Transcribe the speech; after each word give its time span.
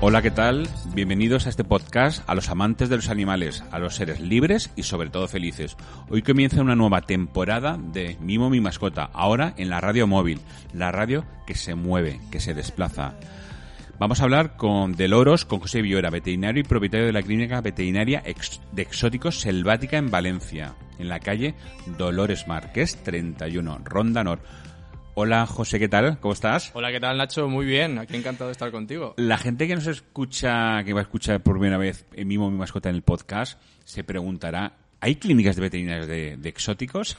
Hola, 0.00 0.22
¿qué 0.22 0.30
tal? 0.30 0.68
Bienvenidos 0.94 1.46
a 1.46 1.48
este 1.50 1.64
podcast 1.64 2.22
a 2.28 2.36
los 2.36 2.50
amantes 2.50 2.88
de 2.88 2.94
los 2.94 3.08
animales, 3.08 3.64
a 3.72 3.80
los 3.80 3.96
seres 3.96 4.20
libres 4.20 4.70
y 4.76 4.84
sobre 4.84 5.10
todo 5.10 5.26
felices. 5.26 5.76
Hoy 6.08 6.22
comienza 6.22 6.62
una 6.62 6.76
nueva 6.76 7.00
temporada 7.00 7.76
de 7.76 8.16
Mimo 8.20 8.48
mi 8.48 8.60
mascota, 8.60 9.10
ahora 9.12 9.54
en 9.56 9.70
la 9.70 9.80
radio 9.80 10.06
móvil, 10.06 10.40
la 10.72 10.92
radio 10.92 11.24
que 11.48 11.56
se 11.56 11.74
mueve, 11.74 12.20
que 12.30 12.38
se 12.38 12.54
desplaza. 12.54 13.14
Vamos 13.98 14.20
a 14.20 14.22
hablar 14.22 14.56
con 14.56 14.92
Deloros, 14.92 15.44
con 15.44 15.58
José 15.58 15.82
Villora, 15.82 16.10
veterinario 16.10 16.60
y 16.60 16.64
propietario 16.64 17.06
de 17.06 17.12
la 17.12 17.22
clínica 17.22 17.60
veterinaria 17.60 18.22
de 18.70 18.82
exóticos 18.82 19.40
selvática 19.40 19.96
en 19.96 20.12
Valencia, 20.12 20.76
en 21.00 21.08
la 21.08 21.18
calle 21.18 21.56
Dolores 21.98 22.46
Marqués 22.46 23.02
31, 23.02 23.80
Ronda 23.82 24.22
Nor. 24.22 24.38
Hola 25.20 25.46
José, 25.46 25.80
¿qué 25.80 25.88
tal? 25.88 26.20
¿Cómo 26.20 26.32
estás? 26.32 26.70
Hola, 26.74 26.92
¿qué 26.92 27.00
tal 27.00 27.18
Nacho? 27.18 27.48
Muy 27.48 27.66
bien, 27.66 27.98
aquí 27.98 28.14
encantado 28.14 28.46
de 28.46 28.52
estar 28.52 28.70
contigo. 28.70 29.14
La 29.16 29.36
gente 29.36 29.66
que 29.66 29.74
nos 29.74 29.88
escucha, 29.88 30.84
que 30.84 30.92
va 30.92 31.00
a 31.00 31.02
escuchar 31.02 31.42
por 31.42 31.54
primera 31.54 31.76
vez 31.76 32.06
en 32.12 32.28
Mimo 32.28 32.48
mi 32.52 32.56
mascota 32.56 32.88
en 32.88 32.94
el 32.94 33.02
podcast, 33.02 33.60
se 33.84 34.04
preguntará, 34.04 34.76
¿hay 35.00 35.16
clínicas 35.16 35.56
de 35.56 35.62
veterinarios 35.62 36.06
de, 36.06 36.36
de 36.36 36.48
exóticos? 36.48 37.18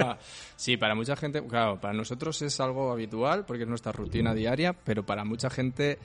sí, 0.54 0.76
para 0.76 0.94
mucha 0.94 1.16
gente, 1.16 1.44
claro, 1.44 1.80
para 1.80 1.92
nosotros 1.92 2.40
es 2.42 2.60
algo 2.60 2.92
habitual 2.92 3.44
porque 3.46 3.64
es 3.64 3.68
nuestra 3.68 3.90
rutina 3.90 4.32
diaria, 4.32 4.72
pero 4.72 5.04
para 5.04 5.24
mucha 5.24 5.50
gente 5.50 5.98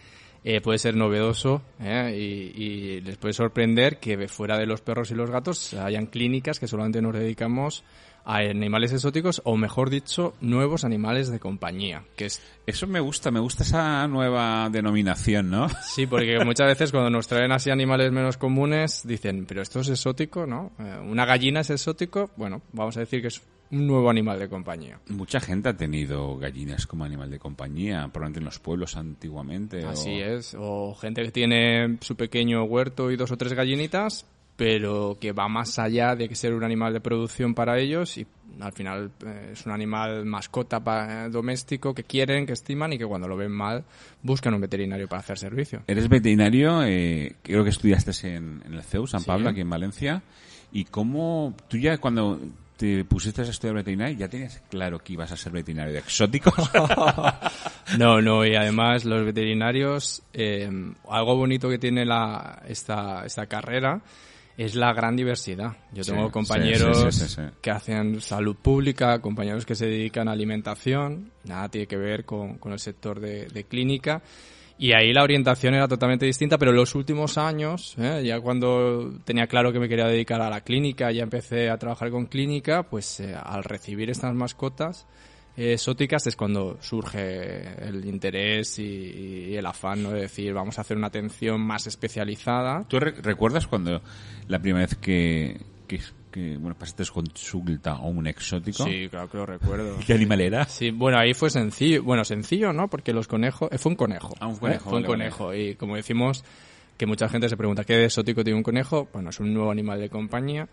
eh, 0.43 0.61
puede 0.61 0.79
ser 0.79 0.95
novedoso 0.95 1.61
¿eh? 1.79 2.11
y, 2.17 2.63
y, 2.63 3.01
les 3.01 3.17
puede 3.17 3.35
sorprender 3.35 3.99
que 3.99 4.27
fuera 4.27 4.57
de 4.57 4.65
los 4.65 4.81
perros 4.81 5.11
y 5.11 5.13
los 5.13 5.29
gatos 5.29 5.75
hayan 5.75 6.07
clínicas 6.07 6.59
que 6.59 6.67
solamente 6.67 7.03
nos 7.03 7.13
dedicamos 7.13 7.83
a 8.25 8.37
animales 8.37 8.91
exóticos 8.91 9.41
o 9.45 9.55
mejor 9.55 9.89
dicho 9.89 10.33
nuevos 10.41 10.83
animales 10.83 11.29
de 11.29 11.39
compañía 11.39 12.03
que 12.15 12.25
es 12.25 12.41
eso 12.65 12.87
me 12.87 12.99
gusta 12.99 13.31
me 13.31 13.39
gusta 13.39 13.63
esa 13.63 14.07
nueva 14.07 14.69
denominación 14.69 15.49
no 15.49 15.69
sí 15.83 16.07
porque 16.07 16.43
muchas 16.43 16.67
veces 16.67 16.91
cuando 16.91 17.09
nos 17.09 17.27
traen 17.27 17.51
así 17.51 17.69
animales 17.69 18.11
menos 18.11 18.37
comunes 18.37 19.01
dicen 19.05 19.45
pero 19.45 19.61
esto 19.61 19.79
es 19.79 19.89
exótico 19.89 20.45
no 20.45 20.71
Eh, 20.79 20.99
una 20.99 21.25
gallina 21.25 21.61
es 21.61 21.69
exótico 21.69 22.31
bueno 22.35 22.61
vamos 22.73 22.97
a 22.97 23.01
decir 23.01 23.21
que 23.21 23.27
es 23.27 23.41
un 23.71 23.87
nuevo 23.87 24.09
animal 24.09 24.39
de 24.39 24.47
compañía. 24.47 24.99
Mucha 25.09 25.39
gente 25.39 25.69
ha 25.69 25.77
tenido 25.77 26.37
gallinas 26.37 26.85
como 26.85 27.03
animal 27.03 27.29
de 27.29 27.39
compañía 27.39 28.07
probablemente 28.11 28.39
en 28.39 28.45
los 28.45 28.59
pueblos 28.59 28.95
antiguamente 28.95 29.83
así 29.85 30.21
o... 30.21 30.25
es 30.25 30.55
o 30.57 30.95
gente 30.95 31.23
que 31.23 31.31
tiene 31.31 31.97
su 32.01 32.15
pequeño 32.15 32.63
huerto 32.63 33.11
y 33.11 33.15
dos 33.15 33.31
o 33.31 33.37
tres 33.37 33.53
gallinitas 33.53 34.25
pero 34.55 35.17
que 35.19 35.33
va 35.33 35.47
más 35.47 35.79
allá 35.79 36.15
de 36.15 36.29
que 36.29 36.35
ser 36.35 36.53
un 36.53 36.63
animal 36.63 36.93
de 36.93 37.01
producción 37.01 37.53
para 37.53 37.77
ellos 37.77 38.17
y 38.17 38.25
al 38.59 38.71
final 38.71 39.11
eh, 39.25 39.49
es 39.51 39.65
un 39.65 39.73
animal 39.73 40.25
mascota 40.25 40.81
pa, 40.81 41.25
eh, 41.25 41.29
doméstico 41.29 41.93
que 41.93 42.03
quieren, 42.03 42.45
que 42.45 42.53
estiman 42.53 42.93
y 42.93 42.97
que 42.97 43.05
cuando 43.05 43.27
lo 43.27 43.35
ven 43.35 43.51
mal 43.51 43.83
buscan 44.21 44.53
un 44.53 44.61
veterinario 44.61 45.07
para 45.07 45.19
hacer 45.19 45.37
servicio. 45.37 45.81
Eres 45.87 46.07
veterinario, 46.07 46.83
eh, 46.83 47.35
creo 47.41 47.63
que 47.63 47.69
estudiaste 47.69 48.11
en, 48.27 48.61
en 48.65 48.73
el 48.73 48.83
CEU, 48.83 49.07
San 49.07 49.23
Pablo, 49.23 49.49
aquí 49.49 49.61
en 49.61 49.69
Valencia. 49.69 50.23
¿Y 50.71 50.85
cómo 50.85 51.53
tú 51.67 51.77
ya 51.77 51.97
cuando 51.97 52.39
te 52.77 53.05
pusiste 53.05 53.41
a 53.41 53.45
estudiar 53.45 53.75
veterinario 53.75 54.17
ya 54.17 54.27
tenías 54.27 54.61
claro 54.69 54.99
que 54.99 55.13
ibas 55.13 55.31
a 55.31 55.37
ser 55.37 55.51
veterinario 55.51 55.93
de 55.93 55.99
exóticos? 55.99 56.53
No, 57.99 58.19
no, 58.19 58.43
y 58.43 58.55
además 58.55 59.05
los 59.05 59.23
veterinarios, 59.23 60.23
eh, 60.33 60.67
algo 61.07 61.35
bonito 61.35 61.69
que 61.69 61.77
tiene 61.77 62.03
la, 62.03 62.63
esta, 62.67 63.23
esta 63.25 63.45
carrera 63.45 64.01
es 64.57 64.75
la 64.75 64.93
gran 64.93 65.15
diversidad. 65.15 65.77
Yo 65.91 66.03
tengo 66.03 66.27
sí, 66.27 66.31
compañeros 66.31 67.15
sí, 67.15 67.27
sí, 67.27 67.41
que 67.61 67.71
hacen 67.71 68.21
salud 68.21 68.55
pública, 68.55 69.19
compañeros 69.19 69.65
que 69.65 69.75
se 69.75 69.85
dedican 69.85 70.27
a 70.27 70.31
alimentación, 70.31 71.31
nada 71.43 71.69
tiene 71.69 71.87
que 71.87 71.97
ver 71.97 72.25
con, 72.25 72.57
con 72.57 72.71
el 72.71 72.79
sector 72.79 73.19
de, 73.19 73.47
de 73.47 73.63
clínica. 73.65 74.21
Y 74.77 74.91
ahí 74.91 75.13
la 75.13 75.23
orientación 75.23 75.73
era 75.73 75.87
totalmente 75.87 76.25
distinta, 76.25 76.57
pero 76.57 76.71
en 76.71 76.77
los 76.77 76.95
últimos 76.95 77.37
años, 77.37 77.95
¿eh? 77.97 78.21
ya 78.25 78.41
cuando 78.41 79.13
tenía 79.23 79.47
claro 79.47 79.71
que 79.71 79.79
me 79.79 79.87
quería 79.87 80.05
dedicar 80.05 80.41
a 80.41 80.49
la 80.49 80.61
clínica, 80.61 81.11
ya 81.13 81.23
empecé 81.23 81.69
a 81.69 81.77
trabajar 81.77 82.11
con 82.11 82.25
clínica, 82.25 82.83
pues 82.83 83.21
eh, 83.21 83.33
al 83.41 83.63
recibir 83.63 84.09
estas 84.09 84.33
mascotas 84.33 85.07
exóticas 85.57 86.27
es 86.27 86.35
cuando 86.35 86.77
surge 86.81 87.87
el 87.87 88.03
interés 88.05 88.77
y, 88.79 88.83
y 89.51 89.55
el 89.55 89.65
afán 89.65 90.03
¿no? 90.03 90.11
de 90.11 90.21
decir 90.21 90.53
vamos 90.53 90.77
a 90.77 90.81
hacer 90.81 90.97
una 90.97 91.07
atención 91.07 91.61
más 91.61 91.87
especializada. 91.87 92.85
¿Tú 92.87 92.99
re- 92.99 93.11
recuerdas 93.21 93.67
cuando 93.67 94.01
la 94.47 94.59
primera 94.59 94.85
vez 94.85 94.95
que, 94.95 95.59
que, 95.87 95.99
que, 96.31 96.57
bueno, 96.57 96.75
pasaste 96.77 97.05
consulta 97.11 97.91
a 97.93 98.01
un 98.01 98.27
exótico? 98.27 98.83
Sí, 98.85 99.07
claro 99.09 99.29
que 99.29 99.37
lo 99.37 99.45
recuerdo. 99.45 99.97
¿Qué 100.05 100.13
animal 100.13 100.41
era? 100.41 100.65
Sí, 100.65 100.91
bueno, 100.91 101.17
ahí 101.19 101.33
fue 101.33 101.49
sencillo. 101.49 102.03
Bueno, 102.03 102.25
sencillo, 102.25 102.73
¿no? 102.73 102.89
Porque 102.89 103.13
los 103.13 103.27
conejos... 103.27 103.69
eh, 103.71 103.77
fue 103.77 103.91
un 103.91 103.95
conejo. 103.95 104.33
Ah, 104.39 104.47
un 104.47 104.57
conejo, 104.57 104.79
¿eh? 104.81 104.89
Fue 104.89 104.97
un 104.97 105.03
vale. 105.03 105.07
conejo. 105.07 105.53
Y 105.53 105.75
como 105.75 105.95
decimos, 105.95 106.43
que 106.97 107.05
mucha 107.05 107.29
gente 107.29 107.47
se 107.47 107.55
pregunta, 107.57 107.83
¿qué 107.85 107.93
de 107.95 108.05
exótico 108.05 108.43
tiene 108.43 108.57
un 108.57 108.63
conejo? 108.63 109.07
Bueno, 109.13 109.29
es 109.29 109.39
un 109.39 109.53
nuevo 109.53 109.71
animal 109.71 109.99
de 110.01 110.09
compañía. 110.09 110.67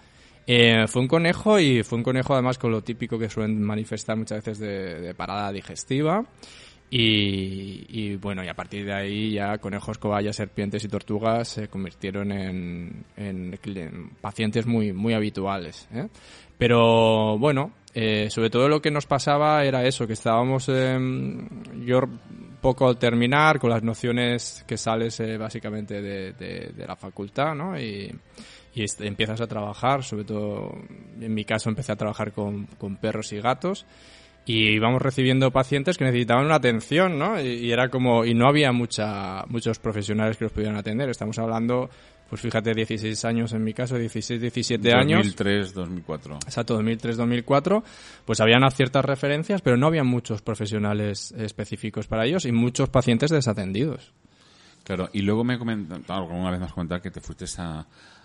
Eh, 0.46 0.86
fue 0.88 1.02
un 1.02 1.08
conejo 1.08 1.58
y 1.58 1.82
fue 1.82 1.98
un 1.98 2.04
conejo 2.04 2.34
además 2.34 2.58
con 2.58 2.72
lo 2.72 2.82
típico 2.82 3.18
que 3.18 3.28
suelen 3.28 3.62
manifestar 3.62 4.16
muchas 4.16 4.44
veces 4.44 4.58
de, 4.58 5.14
parada 5.14 5.52
digestiva. 5.52 6.24
Y, 6.94 8.16
bueno, 8.16 8.44
y 8.44 8.48
a 8.48 8.54
partir 8.54 8.84
de 8.84 8.92
ahí 8.92 9.32
ya 9.32 9.56
conejos, 9.56 9.96
cobayas, 9.96 10.36
serpientes 10.36 10.84
y 10.84 10.88
tortugas 10.88 11.48
se 11.48 11.68
convirtieron 11.68 12.30
en, 12.30 13.06
pacientes 14.20 14.66
muy, 14.66 14.92
muy 14.92 15.14
habituales. 15.14 15.88
¿eh? 15.94 16.08
Pero 16.58 17.38
bueno, 17.38 17.72
eh, 17.94 18.28
sobre 18.28 18.50
todo 18.50 18.68
lo 18.68 18.82
que 18.82 18.90
nos 18.90 19.06
pasaba 19.06 19.64
era 19.64 19.86
eso, 19.86 20.06
que 20.06 20.12
estábamos 20.12 20.66
yo 20.66 22.00
poco 22.62 22.88
al 22.88 22.96
terminar 22.96 23.58
con 23.58 23.68
las 23.68 23.82
nociones 23.82 24.64
que 24.66 24.78
sales 24.78 25.20
eh, 25.20 25.36
básicamente 25.36 26.00
de, 26.00 26.32
de- 26.32 26.72
de 26.74 26.86
la 26.86 26.96
facultad, 26.96 27.54
¿no? 27.54 27.78
Y, 27.78 28.10
y 28.74 28.84
empiezas 29.00 29.42
a 29.42 29.46
trabajar, 29.46 30.02
sobre 30.02 30.24
todo 30.24 30.72
en 31.20 31.34
mi 31.34 31.44
caso 31.44 31.68
empecé 31.68 31.92
a 31.92 31.96
trabajar 31.96 32.32
con, 32.32 32.64
con 32.78 32.96
perros 32.96 33.30
y 33.34 33.40
gatos 33.40 33.84
y 34.46 34.70
íbamos 34.70 35.02
recibiendo 35.02 35.50
pacientes 35.50 35.98
que 35.98 36.04
necesitaban 36.04 36.46
una 36.46 36.54
atención, 36.56 37.18
¿no? 37.18 37.38
Y, 37.40 37.48
y 37.66 37.70
era 37.72 37.90
como, 37.90 38.24
y 38.24 38.32
no 38.34 38.48
había 38.48 38.72
mucha, 38.72 39.44
muchos 39.48 39.78
profesionales 39.78 40.36
que 40.38 40.44
los 40.44 40.52
pudieran 40.52 40.76
atender. 40.78 41.10
Estamos 41.10 41.38
hablando, 41.38 41.90
pues 42.32 42.40
fíjate, 42.40 42.72
16 42.72 43.26
años 43.26 43.52
en 43.52 43.62
mi 43.62 43.74
caso, 43.74 43.98
16, 43.98 44.40
17 44.40 44.90
años. 44.94 45.18
2003, 45.18 45.74
2004. 45.74 46.34
Exacto, 46.46 46.80
2003-2004, 46.80 47.82
pues 48.24 48.40
habían 48.40 48.62
ciertas 48.70 49.04
referencias, 49.04 49.60
pero 49.60 49.76
no 49.76 49.86
había 49.86 50.02
muchos 50.02 50.40
profesionales 50.40 51.32
específicos 51.36 52.06
para 52.06 52.24
ellos 52.24 52.46
y 52.46 52.52
muchos 52.52 52.88
pacientes 52.88 53.30
desatendidos. 53.30 54.14
Claro, 54.82 55.10
y 55.12 55.20
luego 55.20 55.44
me 55.44 55.58
comentas, 55.58 56.00
alguna 56.08 56.50
vez 56.50 56.58
me 56.58 56.64
has 56.64 56.72
comentado 56.72 57.02
que 57.02 57.10
te 57.10 57.20
fuiste 57.20 57.44
a, 57.58 57.84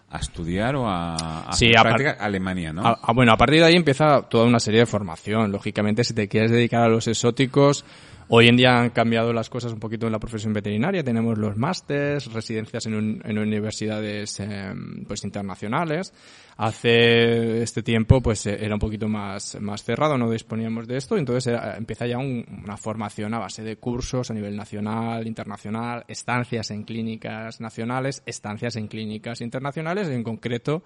a 0.09 0.17
estudiar 0.19 0.77
o 0.77 0.87
a, 0.87 1.49
a 1.49 1.51
Sí, 1.51 1.71
a 1.75 1.81
Alemania, 1.81 2.71
¿no? 2.71 2.87
A- 2.87 3.11
bueno, 3.13 3.33
a 3.33 3.37
partir 3.37 3.59
de 3.59 3.65
ahí 3.65 3.75
empieza 3.75 4.21
toda 4.29 4.45
una 4.45 4.61
serie 4.61 4.79
de 4.79 4.85
formación. 4.85 5.51
Lógicamente, 5.51 6.05
si 6.05 6.13
te 6.13 6.29
quieres 6.29 6.49
dedicar 6.51 6.81
a 6.83 6.87
los 6.87 7.09
exóticos, 7.09 7.83
hoy 8.29 8.47
en 8.47 8.57
día 8.57 8.79
han 8.79 8.89
cambiado 8.89 9.31
las 9.33 9.49
cosas 9.49 9.71
un 9.71 9.79
poquito 9.79 10.05
en 10.05 10.11
la 10.11 10.19
profesión 10.19 10.53
veterinaria. 10.53 11.03
Tenemos 11.03 11.37
los 11.37 11.55
másters, 11.57 12.31
residencias 12.33 12.85
en, 12.85 12.95
un- 12.95 13.21
en 13.23 13.37
universidades 13.37 14.39
eh, 14.39 14.73
pues 15.07 15.23
internacionales. 15.23 16.13
Hace 16.57 17.61
este 17.61 17.83
tiempo, 17.83 18.19
pues 18.21 18.45
eh, 18.47 18.57
era 18.59 18.73
un 18.73 18.79
poquito 18.79 19.07
más, 19.07 19.57
más 19.61 19.83
cerrado, 19.83 20.17
no 20.17 20.29
disponíamos 20.31 20.87
de 20.87 20.97
esto. 20.97 21.15
Entonces 21.17 21.53
empieza 21.77 22.07
ya 22.07 22.17
un- 22.17 22.45
una 22.63 22.77
formación 22.77 23.33
a 23.33 23.39
base 23.39 23.63
de 23.63 23.77
cursos 23.77 24.29
a 24.31 24.33
nivel 24.33 24.55
nacional, 24.55 25.27
internacional, 25.27 26.03
estancias 26.07 26.71
en 26.71 26.83
clínicas 26.83 27.61
nacionales, 27.61 28.23
estancias 28.25 28.75
en 28.75 28.87
clínicas 28.87 29.41
internacionales, 29.41 30.07
en 30.09 30.23
concreto 30.23 30.83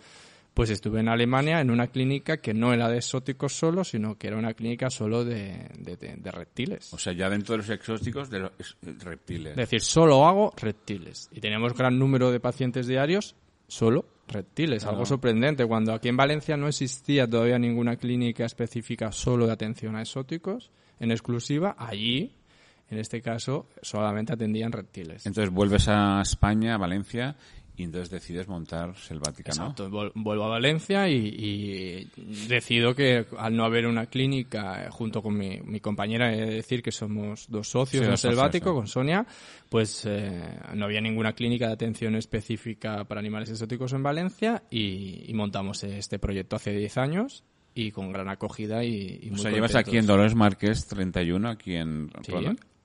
pues 0.54 0.70
estuve 0.70 1.00
en 1.00 1.08
Alemania 1.08 1.62
en 1.62 1.72
una 1.72 1.88
clínica 1.88 2.38
que 2.38 2.54
no 2.54 2.74
era 2.74 2.90
de 2.90 2.98
exóticos 2.98 3.54
solo, 3.54 3.84
sino 3.84 4.18
que 4.18 4.28
era 4.28 4.38
una 4.38 4.54
clínica 4.54 4.90
solo 4.90 5.24
de, 5.24 5.70
de, 5.78 6.32
reptiles. 6.32 6.94
O 6.94 6.98
sea, 6.98 7.14
ya 7.14 7.30
dentro 7.30 7.54
de 7.54 7.60
los 7.60 7.70
exóticos, 7.70 8.30
de 8.30 8.40
los 8.40 8.52
reptiles. 9.00 9.52
Es 9.52 9.58
decir, 9.58 9.82
solo 9.82 10.28
hago 10.28 10.54
reptiles. 10.58 11.30
Y 11.32 11.40
teníamos 11.40 11.74
gran 11.74 11.98
número 11.98 12.32
de 12.32 12.40
pacientes 12.40 12.88
diarios 12.88 13.36
solo 13.68 14.06
reptiles, 14.28 14.86
algo 14.86 15.06
sorprendente. 15.06 15.66
Cuando 15.66 15.94
aquí 15.94 16.10
en 16.10 16.18
Valencia 16.18 16.58
no 16.58 16.68
existía 16.68 17.30
todavía 17.30 17.58
ninguna 17.58 17.96
clínica 17.96 18.46
específica 18.46 19.12
solo 19.12 19.48
de 19.48 19.54
atención 19.54 19.96
a 19.96 20.02
exóticos, 20.02 20.72
en 21.00 21.12
exclusiva, 21.12 21.76
allí, 21.78 22.36
en 22.90 22.98
este 22.98 23.22
caso, 23.22 23.68
solamente 23.82 24.34
atendían 24.34 24.72
reptiles. 24.72 25.26
Entonces 25.26 25.54
vuelves 25.54 25.88
a 25.88 26.22
España, 26.22 26.76
a 26.76 26.78
Valencia, 26.78 27.36
y 27.82 27.86
entonces 27.86 28.12
decides 28.12 28.48
montar 28.48 28.96
Selvática, 28.96 29.52
¿no? 29.58 29.72
Exacto, 29.72 30.12
vuelvo 30.14 30.44
a 30.44 30.50
Valencia 30.50 31.10
y, 31.10 32.08
decido 32.48 32.94
que 32.94 33.26
al 33.40 33.56
no 33.56 33.66
haber 33.66 33.88
una 33.88 34.06
clínica, 34.06 34.86
eh, 34.86 34.90
junto 34.92 35.24
con 35.24 35.36
mi, 35.36 35.80
compañera, 35.80 36.32
es 36.32 36.48
decir 36.48 36.84
que 36.84 36.92
somos 36.92 37.48
dos 37.50 37.68
socios 37.68 38.06
en 38.06 38.18
Selvático, 38.18 38.76
con 38.76 38.88
Sonia, 38.88 39.26
pues 39.68 40.06
eh, 40.06 40.60
no 40.76 40.86
había 40.86 41.02
ninguna 41.02 41.34
clínica 41.34 41.68
de 41.68 41.74
atención 41.74 42.16
específica 42.16 43.04
para 43.06 43.20
animales 43.20 43.50
exóticos 43.50 43.94
en 43.94 44.04
Valencia 44.04 44.64
y, 44.70 45.32
montamos 45.34 45.84
este 45.84 46.20
proyecto 46.20 46.58
hace 46.58 46.72
10 46.72 46.98
años 46.98 47.44
y 47.74 47.90
con 47.90 48.12
gran 48.12 48.30
acogida 48.30 48.84
y, 48.84 49.20
y 49.24 49.32
O 49.32 49.38
sea, 49.38 49.50
llevas 49.50 49.74
aquí 49.74 49.98
en 49.98 50.06
Dolores 50.06 50.36
Márquez 50.36 50.86
31, 50.86 51.50
aquí 51.50 51.76
en... 51.76 52.12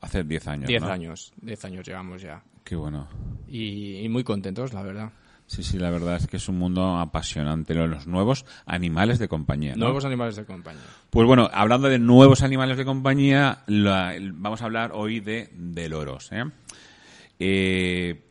Hace 0.06 0.22
10 0.22 0.46
años, 0.46 0.68
10 0.68 0.82
años, 0.84 1.32
10 1.42 1.64
años 1.64 1.84
llevamos 1.84 2.22
ya. 2.22 2.40
Qué 2.62 2.76
bueno. 2.76 3.08
Y, 3.48 4.06
muy 4.08 4.22
contentos, 4.22 4.72
la 4.72 4.84
verdad. 4.84 5.10
Sí, 5.48 5.64
sí, 5.64 5.80
la 5.80 5.90
verdad 5.90 6.14
es 6.14 6.28
que 6.28 6.36
es 6.36 6.48
un 6.48 6.58
mundo 6.58 6.96
apasionante, 6.96 7.74
los 7.74 8.06
nuevos 8.06 8.46
animales 8.66 9.18
de 9.18 9.26
compañía. 9.26 9.74
Nuevos 9.74 10.04
animales 10.04 10.36
de 10.36 10.44
compañía. 10.44 10.84
Pues 11.10 11.26
bueno, 11.26 11.50
hablando 11.52 11.88
de 11.88 11.98
nuevos 11.98 12.42
animales 12.42 12.76
de 12.76 12.84
compañía, 12.84 13.64
vamos 13.66 14.62
a 14.62 14.64
hablar 14.64 14.92
hoy 14.94 15.18
de, 15.18 15.50
de 15.52 15.88
loros. 15.88 16.30
¿eh? 16.30 16.44
Eh, 17.40 18.22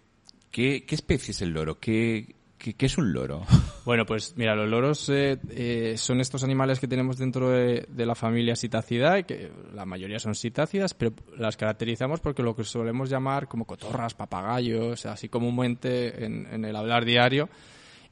¿qué, 0.51 0.85
¿Qué 0.85 0.95
especie 0.95 1.31
es 1.33 1.41
el 1.41 1.49
loro? 1.49 1.77
¿Qué, 1.77 2.35
¿Qué, 2.57 2.85
es 2.85 2.97
un 2.97 3.13
loro? 3.13 3.43
Bueno, 3.85 4.03
pues 4.03 4.33
mira, 4.35 4.55
los 4.55 4.67
loros 4.67 5.09
eh, 5.09 5.37
eh, 5.51 5.93
son 5.95 6.19
estos 6.19 6.43
animales 6.43 6.79
que 6.79 6.87
tenemos 6.87 7.19
dentro 7.19 7.51
de, 7.51 7.85
la 7.95 8.15
familia 8.15 8.55
Citacidae, 8.55 9.25
que 9.25 9.51
la 9.75 9.85
mayoría 9.85 10.17
son 10.17 10.33
citácidas, 10.33 10.95
pero 10.95 11.13
las 11.37 11.55
caracterizamos 11.55 12.19
porque 12.19 12.41
lo 12.41 12.55
que 12.55 12.63
solemos 12.63 13.11
llamar 13.11 13.47
como 13.47 13.65
cotorras, 13.65 14.15
papagayos, 14.15 15.05
así 15.05 15.29
comúnmente 15.29 16.25
en, 16.25 16.65
el 16.65 16.75
hablar 16.75 17.05
diario. 17.05 17.47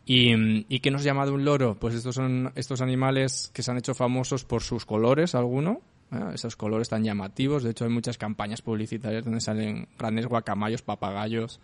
¿Y, 0.05 0.31
¿Y 0.71 0.79
qué 0.79 0.91
nos 0.91 1.03
llama 1.03 1.25
de 1.25 1.31
un 1.31 1.43
loro? 1.43 1.75
Pues 1.79 1.95
estos 1.95 2.13
son 2.13 2.51
estos 2.53 2.81
animales 2.81 3.49
que 3.51 3.63
se 3.63 3.71
han 3.71 3.77
hecho 3.77 3.95
famosos 3.95 4.45
por 4.45 4.61
sus 4.61 4.85
colores, 4.85 5.33
alguno, 5.33 5.81
¿eh? 6.11 6.33
esos 6.33 6.55
colores 6.55 6.89
tan 6.89 7.03
llamativos. 7.03 7.63
De 7.63 7.71
hecho, 7.71 7.85
hay 7.85 7.91
muchas 7.91 8.17
campañas 8.17 8.61
publicitarias 8.61 9.23
donde 9.23 9.41
salen 9.41 9.87
grandes 9.97 10.27
guacamayos, 10.27 10.81
papagayos, 10.81 11.59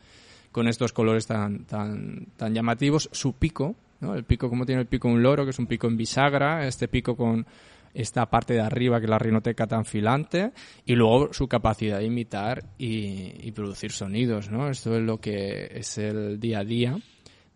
con 0.52 0.68
estos 0.68 0.94
colores 0.94 1.28
tan, 1.28 1.66
tan, 1.66 2.28
tan 2.38 2.54
llamativos. 2.54 3.10
Su 3.12 3.34
pico, 3.34 3.76
¿no? 4.00 4.16
El 4.16 4.24
pico, 4.24 4.50
como 4.50 4.66
tiene 4.66 4.82
el 4.82 4.88
pico 4.88 5.08
un 5.08 5.22
loro, 5.22 5.44
que 5.44 5.52
es 5.52 5.60
un 5.60 5.68
pico 5.68 5.88
en 5.88 5.98
bisagra, 5.98 6.68
este 6.68 6.88
pico 6.88 7.16
con 7.16 7.46
esta 7.94 8.30
parte 8.30 8.54
de 8.54 8.62
arriba 8.62 9.00
que 9.00 9.06
es 9.06 9.10
la 9.10 9.18
rinoteca 9.18 9.66
tan 9.66 9.84
filante 9.84 10.52
y 10.86 10.94
luego 10.94 11.34
su 11.34 11.48
capacidad 11.48 11.98
de 11.98 12.06
imitar 12.06 12.64
y, 12.78 13.48
y 13.48 13.52
producir 13.52 13.92
sonidos, 13.92 14.52
¿no? 14.52 14.70
Esto 14.70 14.96
es 14.96 15.02
lo 15.02 15.18
que 15.18 15.72
es 15.74 15.98
el 15.98 16.40
día 16.40 16.60
a 16.60 16.64
día 16.64 16.98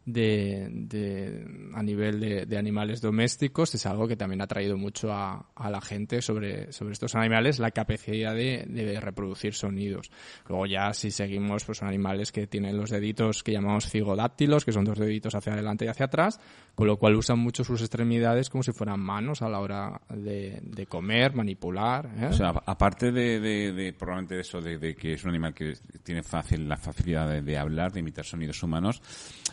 de, 0.05 0.67
de, 0.69 1.45
a 1.73 1.81
nivel 1.81 2.19
de, 2.19 2.45
de, 2.45 2.57
animales 2.57 2.99
domésticos 2.99 3.73
es 3.73 3.85
algo 3.85 4.07
que 4.07 4.17
también 4.17 4.41
ha 4.41 4.47
traído 4.47 4.77
mucho 4.77 5.13
a, 5.13 5.49
a 5.55 5.69
la 5.69 5.79
gente 5.79 6.21
sobre, 6.21 6.73
sobre 6.73 6.93
estos 6.93 7.15
animales, 7.15 7.59
la 7.59 7.71
capacidad 7.71 8.35
de, 8.35 8.65
de, 8.67 8.99
reproducir 8.99 9.53
sonidos. 9.53 10.11
Luego 10.47 10.65
ya 10.65 10.93
si 10.93 11.09
seguimos, 11.11 11.63
pues 11.63 11.77
son 11.77 11.87
animales 11.87 12.31
que 12.31 12.47
tienen 12.47 12.77
los 12.77 12.89
deditos 12.89 13.43
que 13.43 13.53
llamamos 13.53 13.89
cigodáctilos, 13.89 14.65
que 14.65 14.73
son 14.73 14.83
dos 14.83 14.99
deditos 14.99 15.35
hacia 15.35 15.53
adelante 15.53 15.85
y 15.85 15.87
hacia 15.87 16.07
atrás, 16.07 16.39
con 16.75 16.87
lo 16.87 16.97
cual 16.97 17.15
usan 17.15 17.39
mucho 17.39 17.63
sus 17.63 17.81
extremidades 17.81 18.49
como 18.49 18.63
si 18.63 18.73
fueran 18.73 18.99
manos 18.99 19.41
a 19.41 19.49
la 19.49 19.59
hora 19.59 20.01
de, 20.09 20.85
comer, 20.89 21.33
manipular. 21.33 22.09
¿eh? 22.17 22.27
O 22.27 22.33
sea, 22.33 22.49
aparte 22.65 23.11
de, 23.11 23.95
probablemente 23.97 24.39
eso, 24.39 24.61
de, 24.61 24.95
que 24.95 25.13
es 25.13 25.23
un 25.23 25.29
animal 25.29 25.53
que 25.53 25.73
tiene 26.03 26.23
fácil 26.23 26.67
la 26.67 26.77
facilidad 26.77 27.41
de, 27.41 27.57
hablar, 27.57 27.93
de 27.93 28.01
imitar 28.01 28.25
sonidos 28.25 28.61
humanos, 28.63 29.01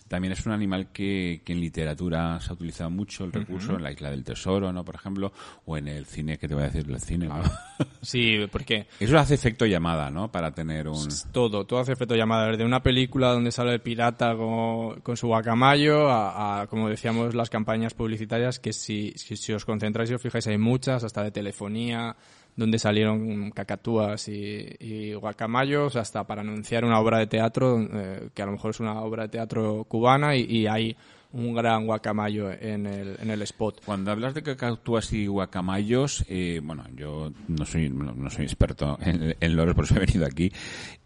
también 0.09 0.33
es 0.33 0.40
un 0.47 0.53
animal 0.53 0.89
que, 0.93 1.43
que 1.45 1.53
en 1.53 1.61
literatura 1.61 2.41
se 2.41 2.51
ha 2.51 2.53
utilizado 2.55 2.91
mucho 2.91 3.25
el 3.25 3.33
recurso, 3.33 3.77
en 3.77 3.83
la 3.83 3.93
Isla 3.93 4.11
del 4.11 4.25
Tesoro, 4.25 4.73
¿no? 4.73 4.85
Por 4.85 4.95
ejemplo, 4.95 5.33
o 5.67 5.77
en 5.77 5.89
el 5.89 6.07
cine, 6.07 6.39
que 6.39 6.49
te 6.49 6.55
voy 6.55 6.65
a 6.65 6.67
decir, 6.67 6.91
el 6.91 7.01
cine, 7.01 7.29
Sí, 8.03 8.39
porque... 8.51 8.87
Eso 8.99 9.19
hace 9.19 9.35
efecto 9.35 9.67
llamada, 9.67 10.11
¿no? 10.11 10.31
Para 10.31 10.53
tener 10.53 10.89
un... 10.89 11.09
Todo, 11.33 11.67
todo 11.67 11.81
hace 11.81 11.93
efecto 11.93 12.15
llamada. 12.15 12.49
Desde 12.49 12.65
una 12.65 12.83
película 12.83 13.33
donde 13.33 13.53
sale 13.53 13.73
el 13.73 13.81
pirata 13.81 14.37
con, 14.37 15.01
con 15.01 15.17
su 15.17 15.29
guacamayo 15.29 16.11
a, 16.11 16.67
como 16.69 16.89
decíamos, 16.89 17.35
las 17.35 17.51
campañas 17.51 17.95
publicitarias 17.95 18.59
que 18.59 18.73
si, 18.73 19.13
si, 19.17 19.53
os 19.53 19.65
concentráis 19.65 20.11
y 20.11 20.15
os 20.15 20.23
fijáis 20.23 20.47
hay 20.47 20.59
muchas, 20.59 21.05
hasta 21.05 21.23
de 21.23 21.31
telefonía, 21.31 22.17
donde 22.57 22.79
salieron 22.79 23.51
cacatúas 23.51 24.29
y, 24.29 25.15
guacamayos, 25.15 25.97
hasta 25.97 26.25
para 26.27 26.43
anunciar 26.43 26.85
una 26.85 27.01
obra 27.01 27.19
de 27.19 27.27
teatro, 27.27 27.81
eh, 27.81 28.29
que 28.35 28.43
a 28.43 28.47
lo 28.47 28.53
mejor 28.53 28.71
es 28.71 28.81
una 28.81 29.01
obra 29.01 29.25
de 29.25 29.29
teatro 29.31 29.85
cubana 29.85 30.37
y, 30.37 30.43
y 30.45 30.67
hay 30.67 30.97
un 31.33 31.55
gran 31.55 31.87
guacamayo 31.87 32.51
en 32.51 32.87
el, 32.87 33.17
en 33.21 33.31
el 33.31 33.43
spot. 33.43 33.83
Cuando 33.85 34.11
hablas 34.11 34.35
de 34.35 34.43
cacatúas 34.43 35.13
y 35.13 35.27
guacamayos, 35.27 36.25
eh, 36.29 36.61
bueno, 36.63 36.85
yo 36.95 37.33
no 37.49 37.65
soy, 37.65 37.89
no, 37.89 38.31
soy 38.31 38.45
experto 38.45 38.99
en, 39.01 39.37
en, 39.39 39.57
loros, 39.57 39.75
por 39.75 39.85
eso 39.85 39.97
he 39.97 40.01
venido 40.01 40.27
aquí. 40.27 40.53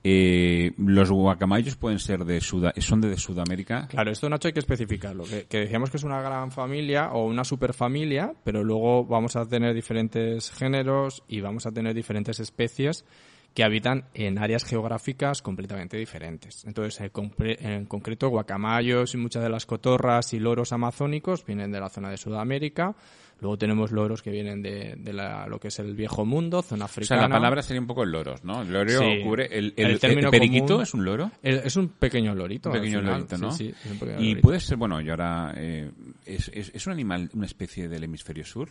Eh, 0.03 0.73
¿Los 0.79 1.11
guacamayos 1.11 1.77
pueden 1.77 1.99
ser 1.99 2.25
de 2.25 2.41
Sud 2.41 2.67
son 2.79 3.01
de, 3.01 3.17
Sudamérica? 3.17 3.87
Claro, 3.89 4.11
esto 4.11 4.29
Nacho 4.29 4.49
hay 4.49 4.55
que 4.55 4.61
especificarlo, 4.61 5.25
que, 5.25 5.45
que 5.45 5.59
decíamos 5.61 5.91
que 5.91 5.99
es 5.99 6.05
una 6.05 6.21
gran 6.21 6.51
familia 6.51 7.13
o 7.13 7.27
una 7.27 7.45
superfamilia, 7.45 8.33
pero 8.45 8.65
luego 8.65 9.05
vamos 9.05 9.37
a 9.37 9.47
tener 9.47 9.75
diferentes 9.75 10.51
géneros 10.51 11.23
y 11.29 11.41
vamos 11.41 11.67
a 11.67 11.73
tener 11.73 11.95
diferentes 11.95 12.41
especies 12.41 13.05
que 13.55 13.63
habitan 13.63 14.07
en 14.15 14.39
áreas 14.39 14.65
geográficas 14.65 15.41
completamente 15.41 15.97
diferentes. 15.97 16.65
Entonces, 16.65 17.01
en, 17.01 17.87
concreto, 17.87 18.29
guacamayos 18.29 19.15
y 19.15 19.17
muchas 19.17 19.45
de 19.45 19.49
las 19.49 19.65
cotorras 19.65 20.35
y 20.35 20.41
loros 20.41 20.73
amazónicos 20.73 21.47
vienen 21.47 21.71
de 21.71 21.79
la 21.81 21.89
zona 21.89 22.11
de 22.11 22.17
Sudamérica. 22.17 22.97
Luego 23.41 23.57
tenemos 23.57 23.93
loros 23.93 24.23
que 24.23 24.31
vienen 24.31 24.63
de, 24.63 24.97
lo 25.49 25.61
que 25.61 25.69
es 25.69 25.79
el 25.79 25.95
viejo 25.95 26.25
mundo, 26.25 26.63
zona 26.63 26.87
africana. 26.87 27.21
O 27.21 27.23
sea, 27.23 27.29
la 27.29 27.35
palabra 27.35 27.63
sería 27.63 27.81
un 27.81 27.87
poco 27.87 28.05
loros, 28.05 28.43
¿no? 28.43 28.63
El 28.63 28.73
loro 28.73 29.01
cubre... 29.23 29.47
El, 29.51 29.73
el, 29.77 29.99
periquito 29.99 30.83
es 30.83 30.93
un 30.95 31.05
loro? 31.05 31.31
es 31.43 31.77
un 31.77 31.91
pequeño 31.91 32.35
lorito. 32.35 32.71
Un 32.71 32.77
pequeño 32.77 33.03
lorito, 33.03 33.39
¿no? 33.39 33.53
Sí, 33.53 33.73
sí, 33.83 33.91
y 34.19 34.37
puede 34.37 34.59
ser, 34.59 34.77
bueno, 34.77 35.01
y 35.01 35.11
ahora... 35.11 35.53
Eh, 35.57 35.91
es, 36.27 36.49
es 36.49 36.87
un 36.87 36.93
animal, 36.93 37.31
una 37.35 37.47
especie 37.47 37.89
del 37.89 38.05
hemisferio 38.05 38.45
sur? 38.45 38.69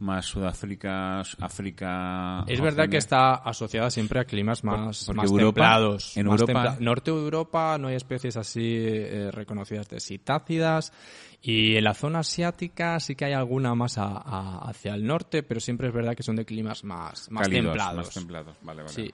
Más 0.00 0.26
Sudáfrica, 0.26 1.20
África. 1.20 2.44
Es 2.46 2.60
verdad 2.60 2.88
que 2.88 2.96
está 2.96 3.34
asociada 3.34 3.90
siempre 3.90 4.20
a 4.20 4.24
climas 4.24 4.64
más, 4.64 5.08
más 5.14 5.32
templados. 5.32 6.16
En 6.16 6.26
Europa, 6.26 6.76
norte 6.80 7.10
de 7.10 7.16
Europa 7.18 7.78
no 7.78 7.88
hay 7.88 7.96
especies 7.96 8.36
así 8.36 8.76
eh, 8.76 9.30
reconocidas 9.32 9.88
de 9.88 10.00
citácidas 10.00 10.92
y 11.40 11.76
en 11.76 11.84
la 11.84 11.94
zona 11.94 12.20
asiática 12.20 12.98
sí 13.00 13.14
que 13.14 13.26
hay 13.26 13.32
alguna 13.32 13.74
más 13.74 13.96
hacia 13.98 14.94
el 14.94 15.06
norte, 15.06 15.42
pero 15.42 15.60
siempre 15.60 15.88
es 15.88 15.94
verdad 15.94 16.14
que 16.14 16.22
son 16.22 16.36
de 16.36 16.44
climas 16.44 16.84
más, 16.84 17.30
más 17.30 17.48
templados. 17.48 18.06
Más 18.06 18.14
templados, 18.14 18.56
vale, 18.62 18.82
vale. 18.82 18.94
Sí. 18.94 19.12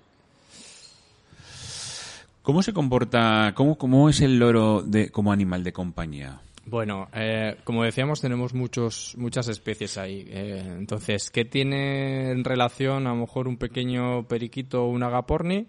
¿Cómo 2.43 2.63
se 2.63 2.75
comporta, 2.75 3.53
cómo, 3.55 3.79
cómo 3.79 4.09
es 4.11 4.21
el 4.21 4.39
loro 4.39 4.83
de, 4.83 5.11
como 5.11 5.33
animal 5.33 5.65
de 5.65 5.73
compañía? 5.73 6.43
Bueno, 6.67 7.09
eh, 7.13 7.57
como 7.65 7.85
decíamos, 7.85 8.21
tenemos 8.21 8.55
muchos, 8.55 9.15
muchas 9.19 9.49
especies 9.49 9.99
ahí. 9.99 10.25
Eh, 10.29 10.63
entonces, 10.79 11.31
¿qué 11.31 11.45
tiene 11.45 12.31
en 12.31 12.43
relación 12.43 13.07
a 13.07 13.11
lo 13.11 13.17
mejor 13.17 13.49
un 13.49 13.59
pequeño 13.59 14.27
periquito 14.27 14.85
o 14.85 14.89
un 14.89 15.03
agaporni 15.03 15.67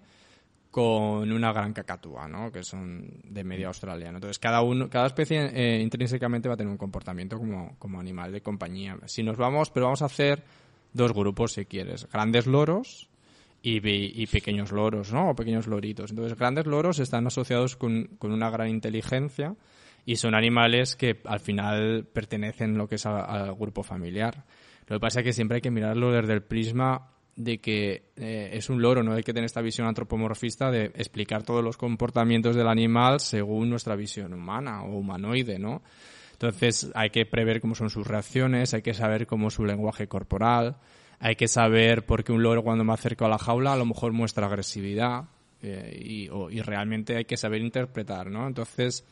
con 0.72 1.32
una 1.32 1.54
gran 1.54 1.72
cacatúa, 1.74 2.28
¿no? 2.28 2.52
Que 2.52 2.62
son 2.64 3.08
de 3.24 3.44
media 3.46 3.68
australiana. 3.68 4.18
Entonces, 4.18 4.40
cada 4.40 4.62
uno, 4.62 4.90
cada 4.90 5.08
especie 5.08 5.50
eh, 5.54 5.82
intrínsecamente 5.82 6.50
va 6.50 6.56
a 6.56 6.58
tener 6.58 6.70
un 6.70 6.78
comportamiento 6.78 7.38
como, 7.38 7.78
como 7.80 8.00
animal 8.00 8.32
de 8.34 8.42
compañía. 8.42 8.98
Si 9.06 9.24
nos 9.24 9.38
vamos, 9.38 9.70
pero 9.70 9.86
vamos 9.86 10.02
a 10.02 10.06
hacer 10.06 10.44
dos 10.92 11.14
grupos, 11.14 11.54
si 11.54 11.66
quieres. 11.66 12.10
Grandes 12.12 12.46
loros 12.46 13.10
y, 13.62 13.78
y, 14.22 14.28
pequeños 14.28 14.74
loros, 14.74 15.14
¿no? 15.14 15.30
O 15.30 15.36
pequeños 15.36 15.68
loritos. 15.68 16.12
Entonces, 16.12 16.38
grandes 16.38 16.66
loros 16.66 17.00
están 17.00 17.26
asociados 17.26 17.78
con, 17.78 18.08
con 18.18 18.34
una 18.34 18.50
gran 18.50 18.68
inteligencia 18.68 19.56
y 20.06 20.18
son 20.18 20.36
animales 20.36 20.96
que 20.96 21.20
al 21.26 21.40
final 21.40 22.08
pertenecen 22.12 22.78
lo 22.78 22.88
que 22.88 22.96
es 22.96 23.06
al 23.06 23.56
grupo 23.56 23.84
familiar. 23.84 24.46
Lo 24.88 24.98
que 24.98 25.00
pasa 25.00 25.20
es 25.20 25.26
que 25.26 25.34
siempre 25.34 25.56
hay 25.56 25.62
que 25.62 25.72
mirarlo 25.72 26.12
desde 26.12 26.34
el 26.34 26.44
prisma 26.44 27.10
de 27.36 27.58
que 27.58 28.12
eh, 28.16 28.52
es 28.54 28.70
un 28.70 28.82
loro, 28.82 29.04
no 29.04 29.14
hay 29.14 29.24
que 29.24 29.34
tener 29.34 29.46
esta 29.46 29.62
visión 29.62 29.88
antropomorfista 29.88 30.72
de 30.72 30.86
explicar 30.96 31.44
todos 31.44 31.64
los 31.64 31.76
comportamientos 31.76 32.56
del 32.56 32.68
animal 32.68 33.20
según 33.20 33.70
nuestra 33.70 33.96
visión 33.96 34.34
humana 34.34 34.84
o 34.84 34.98
humanoide, 34.98 35.60
¿no? 35.60 35.82
Entonces 36.32 36.92
hay 36.96 37.10
que 37.10 37.26
prever 37.26 37.60
cómo 37.60 37.76
son 37.76 37.90
sus 37.90 38.08
reacciones, 38.08 38.74
hay 38.74 38.82
que 38.82 38.94
saber 38.94 39.26
cómo 39.26 39.48
es 39.48 39.54
su 39.56 39.66
lenguaje 39.66 40.08
corporal, 40.08 40.78
hay 41.20 41.36
que 41.36 41.48
saber 41.48 42.06
por 42.06 42.24
qué 42.24 42.32
un 42.32 42.44
loro 42.44 42.64
cuando 42.64 42.84
me 42.84 42.94
acerco 42.94 43.26
a 43.26 43.30
la 43.30 43.38
jaula 43.38 43.74
a 43.74 43.78
lo 43.78 43.86
mejor 43.86 44.12
muestra 44.12 44.48
agresividad 44.48 45.26
eh, 45.62 45.98
y, 46.00 46.30
y, 46.30 46.62
realmente 46.62 47.16
hay 47.16 47.26
que 47.26 47.38
saber 47.38 47.62
interpretar, 47.62 48.30
¿no? 48.30 48.48
Entonces 48.48 49.06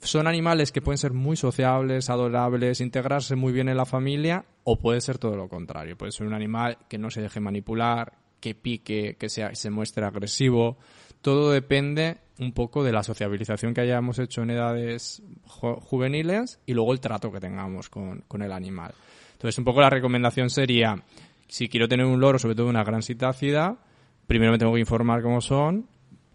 son 0.00 0.26
animales 0.26 0.72
que 0.72 0.82
pueden 0.82 0.98
ser 0.98 1.12
muy 1.12 1.36
sociables, 1.36 2.10
adorables, 2.10 2.80
integrarse 2.80 3.34
muy 3.36 3.52
bien 3.52 3.68
en 3.68 3.76
la 3.76 3.86
familia 3.86 4.44
o 4.64 4.78
puede 4.78 5.00
ser 5.00 5.18
todo 5.18 5.36
lo 5.36 5.48
contrario. 5.48 5.96
Puede 5.96 6.12
ser 6.12 6.26
un 6.26 6.34
animal 6.34 6.78
que 6.88 6.98
no 6.98 7.10
se 7.10 7.22
deje 7.22 7.40
manipular, 7.40 8.12
que 8.40 8.54
pique, 8.54 9.16
que 9.18 9.28
sea, 9.28 9.54
se 9.54 9.70
muestre 9.70 10.04
agresivo. 10.04 10.76
Todo 11.22 11.50
depende 11.50 12.18
un 12.38 12.52
poco 12.52 12.84
de 12.84 12.92
la 12.92 13.02
sociabilización 13.02 13.72
que 13.72 13.80
hayamos 13.80 14.18
hecho 14.18 14.42
en 14.42 14.50
edades 14.50 15.22
juveniles 15.44 16.60
y 16.66 16.74
luego 16.74 16.92
el 16.92 17.00
trato 17.00 17.32
que 17.32 17.40
tengamos 17.40 17.88
con, 17.88 18.22
con 18.28 18.42
el 18.42 18.52
animal. 18.52 18.92
Entonces, 19.32 19.58
un 19.58 19.64
poco 19.64 19.80
la 19.80 19.90
recomendación 19.90 20.50
sería 20.50 21.02
si 21.48 21.68
quiero 21.68 21.88
tener 21.88 22.06
un 22.06 22.20
loro, 22.20 22.38
sobre 22.38 22.54
todo 22.54 22.68
una 22.68 22.84
gran 22.84 23.02
citácida, 23.02 23.78
primero 24.26 24.52
me 24.52 24.58
tengo 24.58 24.74
que 24.74 24.80
informar 24.80 25.22
cómo 25.22 25.40
son, 25.40 25.88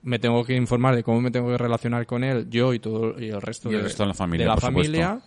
me 0.03 0.19
tengo 0.19 0.43
que 0.43 0.55
informar 0.55 0.95
de 0.95 1.03
cómo 1.03 1.21
me 1.21 1.31
tengo 1.31 1.49
que 1.49 1.57
relacionar 1.57 2.05
con 2.05 2.23
él, 2.23 2.49
yo 2.49 2.73
y 2.73 2.79
todo 2.79 3.19
y 3.19 3.29
el 3.29 3.41
resto, 3.41 3.69
de, 3.69 3.81
la 3.81 4.13
familia, 4.13 4.45
de 4.45 4.49
la 4.49 4.57
familia 4.57 5.21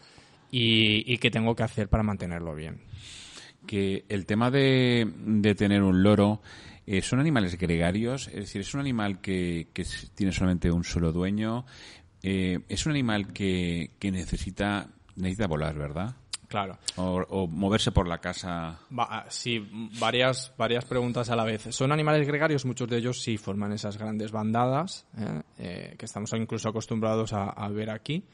y, 0.50 1.12
y, 1.12 1.18
qué 1.18 1.30
tengo 1.30 1.54
que 1.54 1.62
hacer 1.62 1.88
para 1.88 2.02
mantenerlo 2.02 2.54
bien. 2.54 2.80
Que 3.66 4.04
el 4.08 4.26
tema 4.26 4.50
de, 4.50 5.10
de 5.24 5.54
tener 5.54 5.82
un 5.82 6.02
loro, 6.02 6.42
eh, 6.86 7.02
¿son 7.02 7.18
animales 7.18 7.56
gregarios? 7.56 8.28
Es 8.28 8.34
decir, 8.34 8.60
¿es 8.60 8.74
un 8.74 8.80
animal 8.80 9.20
que, 9.20 9.68
que 9.72 9.86
tiene 10.14 10.32
solamente 10.32 10.70
un 10.70 10.84
solo 10.84 11.12
dueño? 11.12 11.64
Eh, 12.22 12.60
¿Es 12.68 12.86
un 12.86 12.92
animal 12.92 13.32
que, 13.32 13.92
que 13.98 14.10
necesita, 14.10 14.88
necesita 15.16 15.46
volar, 15.46 15.76
verdad? 15.76 16.16
Claro. 16.54 16.78
O, 16.98 17.48
moverse 17.48 17.90
por 17.90 18.06
la 18.06 18.18
casa. 18.18 18.78
Ah, 18.96 19.26
sí, 19.28 19.58
varias, 19.98 20.54
varias 20.56 20.84
preguntas 20.84 21.28
a 21.28 21.34
la 21.34 21.42
vez. 21.42 21.66
¿Son 21.70 21.90
animales 21.90 22.24
gregarios? 22.28 22.64
Muchos 22.64 22.88
de 22.88 22.98
ellos 22.98 23.20
sí 23.20 23.36
forman 23.38 23.72
esas 23.72 23.98
grandes 23.98 24.30
bandadas, 24.30 25.04
¿eh? 25.18 25.42
Eh, 25.58 25.94
que 25.98 26.04
estamos 26.04 26.32
incluso 26.34 26.68
acostumbrados 26.68 27.32
a 27.32 27.68
ver 27.70 27.90
aquí. 27.90 28.24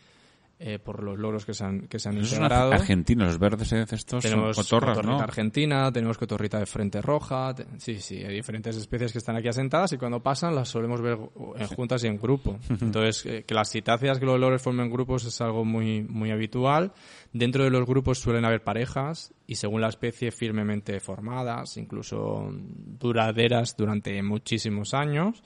Eh, 0.62 0.78
por 0.78 1.02
los 1.02 1.18
loros 1.18 1.46
que 1.46 1.54
se 1.54 1.64
han, 1.64 1.88
que 1.88 1.98
se 1.98 2.10
han 2.10 2.18
integrado. 2.18 2.70
argentinos, 2.70 3.28
los 3.28 3.38
verdes 3.38 3.72
estos 3.72 4.22
tenemos 4.22 4.54
son 4.54 4.62
cotorras, 4.62 4.98
cotorrita 4.98 5.24
argentina, 5.24 5.90
tenemos 5.90 6.18
cotorrita 6.18 6.58
de 6.58 6.66
frente 6.66 7.00
roja, 7.00 7.54
sí, 7.78 7.98
sí, 7.98 8.16
hay 8.16 8.34
diferentes 8.34 8.76
especies 8.76 9.10
que 9.10 9.16
están 9.16 9.36
aquí 9.36 9.48
asentadas 9.48 9.90
y 9.94 9.96
cuando 9.96 10.22
pasan 10.22 10.54
las 10.54 10.68
solemos 10.68 11.00
ver 11.00 11.16
en 11.56 11.66
juntas 11.68 12.04
y 12.04 12.08
en 12.08 12.18
grupo. 12.18 12.58
Entonces, 12.82 13.24
eh, 13.24 13.44
que 13.46 13.54
las 13.54 13.70
citáceas, 13.70 14.18
que 14.18 14.26
los 14.26 14.38
loros 14.38 14.60
formen 14.60 14.90
grupos 14.90 15.24
es 15.24 15.40
algo 15.40 15.64
muy, 15.64 16.02
muy 16.02 16.30
habitual. 16.30 16.92
Dentro 17.32 17.64
de 17.64 17.70
los 17.70 17.86
grupos 17.86 18.18
suelen 18.18 18.44
haber 18.44 18.62
parejas 18.62 19.32
y 19.46 19.54
según 19.54 19.80
la 19.80 19.88
especie 19.88 20.30
firmemente 20.30 21.00
formadas, 21.00 21.78
incluso 21.78 22.50
duraderas 22.52 23.78
durante 23.78 24.22
muchísimos 24.22 24.92
años. 24.92 25.42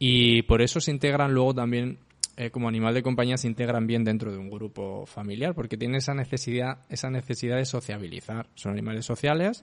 Y 0.00 0.42
por 0.42 0.62
eso 0.62 0.80
se 0.80 0.90
integran 0.90 1.32
luego 1.32 1.54
también 1.54 1.98
eh, 2.40 2.50
como 2.52 2.68
animal 2.68 2.94
de 2.94 3.02
compañía 3.02 3.36
se 3.36 3.48
integran 3.48 3.88
bien 3.88 4.04
dentro 4.04 4.30
de 4.30 4.38
un 4.38 4.48
grupo 4.48 5.04
familiar 5.06 5.56
porque 5.56 5.76
tienen 5.76 5.96
esa 5.96 6.14
necesidad, 6.14 6.86
esa 6.88 7.10
necesidad 7.10 7.56
de 7.56 7.64
sociabilizar. 7.64 8.48
Son 8.54 8.70
animales 8.70 9.04
sociales 9.04 9.60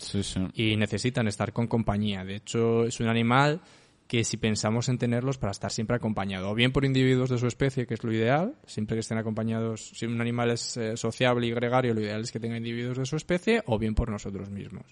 y 0.53 0.75
necesitan 0.75 1.29
estar 1.29 1.53
con 1.53 1.67
compañía. 1.67 2.25
De 2.25 2.35
hecho, 2.35 2.83
es 2.83 2.99
un 2.99 3.07
animal 3.07 3.61
que 4.07 4.25
si 4.25 4.35
pensamos 4.35 4.89
en 4.89 4.97
tenerlos 4.97 5.37
para 5.37 5.51
estar 5.51 5.71
siempre 5.71 5.95
acompañado, 5.95 6.49
o 6.49 6.53
bien 6.53 6.73
por 6.73 6.83
individuos 6.83 7.29
de 7.29 7.37
su 7.37 7.47
especie, 7.47 7.87
que 7.87 7.93
es 7.93 8.03
lo 8.03 8.11
ideal, 8.11 8.55
siempre 8.65 8.97
que 8.97 8.99
estén 8.99 9.19
acompañados, 9.19 9.91
si 9.93 10.05
un 10.05 10.19
animal 10.19 10.51
es 10.51 10.75
eh, 10.75 10.97
sociable 10.97 11.47
y 11.47 11.51
gregario, 11.51 11.93
lo 11.93 12.01
ideal 12.01 12.21
es 12.21 12.31
que 12.33 12.41
tenga 12.41 12.57
individuos 12.57 12.97
de 12.97 13.05
su 13.05 13.15
especie, 13.15 13.63
o 13.67 13.79
bien 13.79 13.95
por 13.95 14.11
nosotros 14.11 14.49
mismos. 14.49 14.83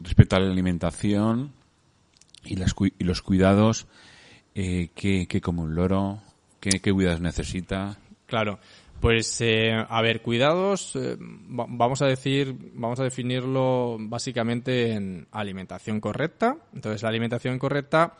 Respecto 0.00 0.36
a 0.36 0.38
la 0.38 0.52
alimentación 0.52 1.52
y, 2.44 2.54
y 2.54 3.04
los 3.04 3.20
cuidados, 3.20 3.88
eh, 4.54 4.90
que, 4.94 5.26
que 5.26 5.40
como 5.40 5.62
un 5.62 5.74
loro, 5.74 6.22
¿Qué, 6.60 6.80
cuidados 6.92 7.20
necesita? 7.20 7.96
Claro. 8.26 8.58
Pues, 9.00 9.40
eh, 9.40 9.72
a 9.72 10.02
ver, 10.02 10.20
cuidados, 10.20 10.94
eh, 10.94 11.16
vamos 11.18 12.02
a 12.02 12.06
decir, 12.06 12.54
vamos 12.74 13.00
a 13.00 13.04
definirlo 13.04 13.96
básicamente 13.98 14.92
en 14.92 15.26
alimentación 15.32 16.00
correcta. 16.00 16.58
Entonces, 16.74 17.02
la 17.02 17.08
alimentación 17.08 17.58
correcta 17.58 18.18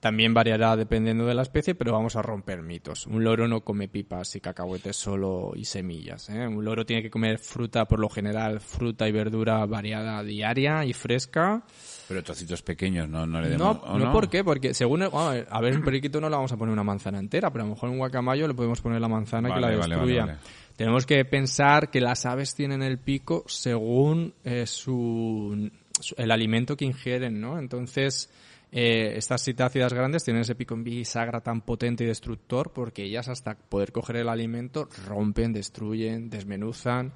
también 0.00 0.34
variará 0.34 0.76
dependiendo 0.76 1.26
de 1.26 1.34
la 1.34 1.42
especie, 1.42 1.74
pero 1.74 1.92
vamos 1.92 2.16
a 2.16 2.22
romper 2.22 2.62
mitos. 2.62 3.06
Un 3.06 3.24
loro 3.24 3.48
no 3.48 3.62
come 3.62 3.88
pipas 3.88 4.36
y 4.36 4.40
cacahuetes 4.40 4.96
solo 4.96 5.52
y 5.56 5.64
semillas. 5.64 6.28
¿eh? 6.28 6.46
Un 6.46 6.64
loro 6.64 6.84
tiene 6.84 7.02
que 7.02 7.10
comer 7.10 7.38
fruta, 7.38 7.86
por 7.86 7.98
lo 7.98 8.08
general, 8.08 8.60
fruta 8.60 9.08
y 9.08 9.12
verdura 9.12 9.64
variada 9.66 10.22
diaria 10.22 10.84
y 10.84 10.92
fresca. 10.92 11.62
Pero 12.08 12.22
trocitos 12.22 12.62
pequeños, 12.62 13.08
¿no? 13.08 13.26
No, 13.26 13.40
le 13.40 13.48
demos, 13.48 13.82
no, 13.82 13.98
no, 13.98 14.12
¿por 14.12 14.28
qué? 14.28 14.44
Porque 14.44 14.74
según... 14.74 15.02
a 15.02 15.60
ver, 15.60 15.76
un 15.76 15.82
periquito 15.82 16.20
no 16.20 16.28
le 16.28 16.36
vamos 16.36 16.52
a 16.52 16.56
poner 16.56 16.72
una 16.72 16.84
manzana 16.84 17.18
entera, 17.18 17.50
pero 17.50 17.64
a 17.64 17.66
lo 17.66 17.74
mejor 17.74 17.90
un 17.90 17.98
guacamayo 17.98 18.46
le 18.46 18.54
podemos 18.54 18.80
poner 18.80 19.00
la 19.00 19.08
manzana 19.08 19.52
que 19.52 19.60
la 19.60 19.70
destruya. 19.70 20.38
Tenemos 20.76 21.06
que 21.06 21.24
pensar 21.24 21.90
que 21.90 22.02
las 22.02 22.26
aves 22.26 22.54
tienen 22.54 22.82
el 22.82 22.98
pico 22.98 23.44
según 23.46 24.34
eh, 24.44 24.66
su, 24.66 25.70
el 26.18 26.30
alimento 26.30 26.76
que 26.76 26.84
ingieren, 26.84 27.40
¿no? 27.40 27.58
Entonces 27.58 28.30
eh, 28.72 29.14
estas 29.16 29.42
citácidas 29.42 29.92
grandes 29.92 30.24
tienen 30.24 30.42
ese 30.42 30.54
pico 30.54 30.74
en 30.74 30.84
bisagra 30.84 31.40
tan 31.40 31.60
potente 31.60 32.04
y 32.04 32.06
destructor 32.06 32.72
porque 32.72 33.04
ellas 33.04 33.28
hasta 33.28 33.54
poder 33.54 33.92
coger 33.92 34.16
el 34.16 34.28
alimento 34.28 34.88
rompen, 35.06 35.52
destruyen, 35.52 36.28
desmenuzan, 36.28 37.12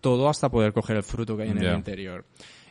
todo 0.00 0.28
hasta 0.28 0.48
poder 0.48 0.72
coger 0.72 0.96
el 0.96 1.02
fruto 1.02 1.36
que 1.36 1.44
hay 1.44 1.50
en 1.50 1.58
el 1.58 1.76
interior. 1.76 2.24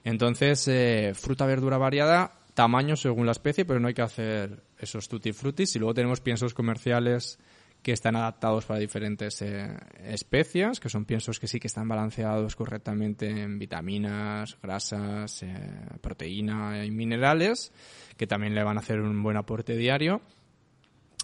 Entonces, 0.03 0.67
eh, 0.67 1.13
fruta, 1.15 1.45
verdura 1.45 1.77
variada, 1.77 2.39
tamaño 2.53 2.95
según 2.95 3.25
la 3.25 3.33
especie, 3.33 3.65
pero 3.65 3.79
no 3.79 3.87
hay 3.87 3.93
que 3.93 4.01
hacer 4.01 4.63
esos 4.79 5.07
tutti 5.07 5.33
frutis. 5.33 5.75
Y 5.75 5.79
luego 5.79 5.93
tenemos 5.93 6.21
piensos 6.21 6.53
comerciales 6.53 7.39
que 7.87 7.93
están 7.93 8.17
adaptados 8.17 8.65
para 8.65 8.81
diferentes 8.81 9.41
eh, 9.41 9.65
especies, 10.03 10.81
que 10.81 10.89
son 10.89 11.05
piensos 11.05 11.39
que 11.39 11.47
sí 11.47 11.57
que 11.57 11.67
están 11.67 11.87
balanceados 11.87 12.53
correctamente 12.57 13.29
en 13.29 13.57
vitaminas, 13.57 14.57
grasas, 14.61 15.41
eh, 15.43 15.55
proteína 16.01 16.83
y 16.83 16.91
minerales, 16.91 17.71
que 18.17 18.27
también 18.27 18.53
le 18.53 18.61
van 18.61 18.75
a 18.75 18.81
hacer 18.81 18.99
un 18.99 19.23
buen 19.23 19.37
aporte 19.37 19.77
diario. 19.77 20.19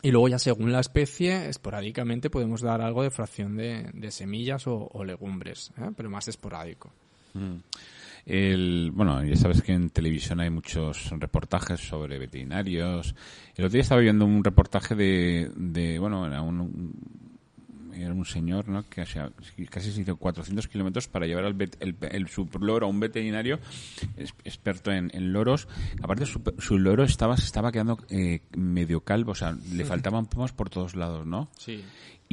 Y 0.02 0.12
luego 0.12 0.30
ya 0.30 0.40
según 0.40 0.72
la 0.72 0.80
especie, 0.80 1.50
esporádicamente 1.50 2.30
podemos 2.30 2.62
dar 2.62 2.80
algo 2.80 3.04
de 3.04 3.12
fracción 3.12 3.58
de, 3.58 4.10
semillas 4.12 4.64
o, 4.66 5.04
legumbres, 5.04 5.74
¿eh? 5.78 5.92
pero 5.98 6.10
más 6.10 6.30
esporádico. 6.30 6.94
Mm. 7.34 7.58
El, 8.26 8.92
bueno, 8.94 9.24
ya 9.24 9.36
sabes 9.36 9.62
que 9.62 9.74
en 9.74 9.90
televisión 9.90 10.40
hay 10.40 10.50
muchos 10.50 11.10
reportajes 11.12 11.82
sobre 11.82 12.18
veterinarios. 12.18 13.16
El 13.56 13.66
otro 13.66 13.74
día 13.74 13.82
estaba 13.82 14.02
viendo 14.02 14.26
un 14.26 14.44
reportaje 14.44 14.96
de, 14.96 15.52
de 15.56 16.00
bueno, 16.00 16.26
era 16.26 16.42
un, 16.42 16.94
era 17.94 18.14
un 18.14 18.26
señor 18.26 18.70
¿no? 18.70 18.88
que 18.90 19.04
casi 19.70 19.92
se 19.92 20.02
hizo 20.02 20.16
400 20.16 20.68
kilómetros 20.68 21.08
para 21.10 21.28
llevar 21.28 21.46
el, 21.46 21.98
el, 22.02 22.28
su 22.28 22.48
loro 22.60 22.86
a 22.86 22.90
un 22.90 23.00
veterinario 23.00 23.60
experto 24.46 24.92
en, 24.92 25.12
loros. 25.34 25.68
Aparte, 26.02 26.26
su, 26.26 26.42
su, 26.60 26.80
loro 26.80 27.04
estaba, 27.04 27.36
se 27.36 27.46
estaba 27.46 27.74
quedando 27.74 28.00
eh, 28.10 28.42
medio 28.56 29.02
calvo, 29.02 29.34
o 29.34 29.36
sea, 29.36 29.56
le 29.74 29.84
faltaban 29.84 30.28
pomos 30.28 30.54
por 30.54 30.70
todos 30.70 30.96
lados, 30.96 31.26
¿no? 31.26 31.50
Sí 31.58 31.84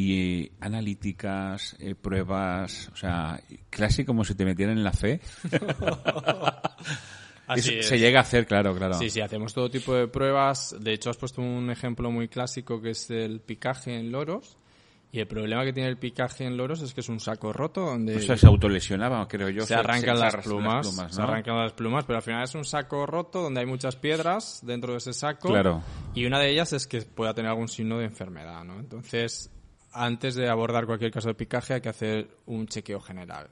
y 0.01 0.45
eh, 0.45 0.53
analíticas, 0.61 1.77
eh, 1.79 1.95
pruebas, 1.95 2.89
o 2.93 2.97
sea, 2.97 3.39
casi 3.69 4.05
como 4.05 4.25
si 4.25 4.35
te 4.35 4.47
metieran 4.47 4.79
en 4.79 4.85
la 4.85 4.93
fe. 4.93 5.21
Así 7.47 7.83
Se 7.83 7.99
llega 7.99 8.21
a 8.21 8.23
hacer, 8.23 8.47
claro, 8.47 8.75
claro. 8.77 8.95
Sí, 8.95 9.11
sí, 9.11 9.21
hacemos 9.21 9.53
todo 9.53 9.69
tipo 9.69 9.93
de 9.93 10.07
pruebas. 10.07 10.77
De 10.79 10.93
hecho, 10.93 11.11
has 11.11 11.17
puesto 11.17 11.43
un 11.43 11.69
ejemplo 11.71 12.09
muy 12.11 12.29
clásico 12.29 12.81
que 12.81 12.91
es 12.91 13.11
el 13.11 13.41
picaje 13.41 13.99
en 13.99 14.13
loros. 14.13 14.57
Y 15.13 15.19
el 15.19 15.27
problema 15.27 15.65
que 15.65 15.73
tiene 15.73 15.89
el 15.89 15.99
picaje 15.99 16.45
en 16.45 16.57
loros 16.57 16.83
es 16.83 16.95
que 16.95 17.01
es 17.01 17.09
un 17.09 17.19
saco 17.19 17.53
roto 17.53 17.81
donde... 17.81 18.15
O 18.15 18.21
sea, 18.21 18.37
se 18.37 18.47
autolesionaba, 18.47 19.27
creo 19.27 19.49
yo. 19.49 19.67
Se 19.67 19.75
arrancan 19.75 20.21
las 20.21 20.37
plumas, 20.37 20.95
se 21.11 21.21
arrancan 21.21 21.59
las 21.59 21.73
plumas, 21.73 22.05
pero 22.05 22.19
al 22.19 22.23
final 22.23 22.45
es 22.45 22.55
un 22.55 22.65
saco 22.65 23.05
roto 23.05 23.43
donde 23.43 23.59
hay 23.59 23.67
muchas 23.67 23.97
piedras 23.97 24.61
dentro 24.63 24.93
de 24.93 24.99
ese 24.99 25.13
saco. 25.13 25.49
Claro. 25.49 25.83
Y 26.15 26.27
una 26.27 26.39
de 26.39 26.51
ellas 26.51 26.73
es 26.73 26.87
que 26.87 27.03
pueda 27.03 27.35
tener 27.35 27.51
algún 27.51 27.67
signo 27.67 27.99
de 27.99 28.05
enfermedad, 28.05 28.63
¿no? 28.63 28.79
Entonces, 28.79 29.51
antes 29.93 30.35
de 30.35 30.49
abordar 30.49 30.87
cualquier 30.87 31.11
caso 31.11 31.29
de 31.29 31.35
picaje 31.35 31.75
hay 31.75 31.81
que 31.81 31.89
hacer 31.89 32.29
un 32.47 32.67
chequeo 32.67 33.01
general. 33.01 33.51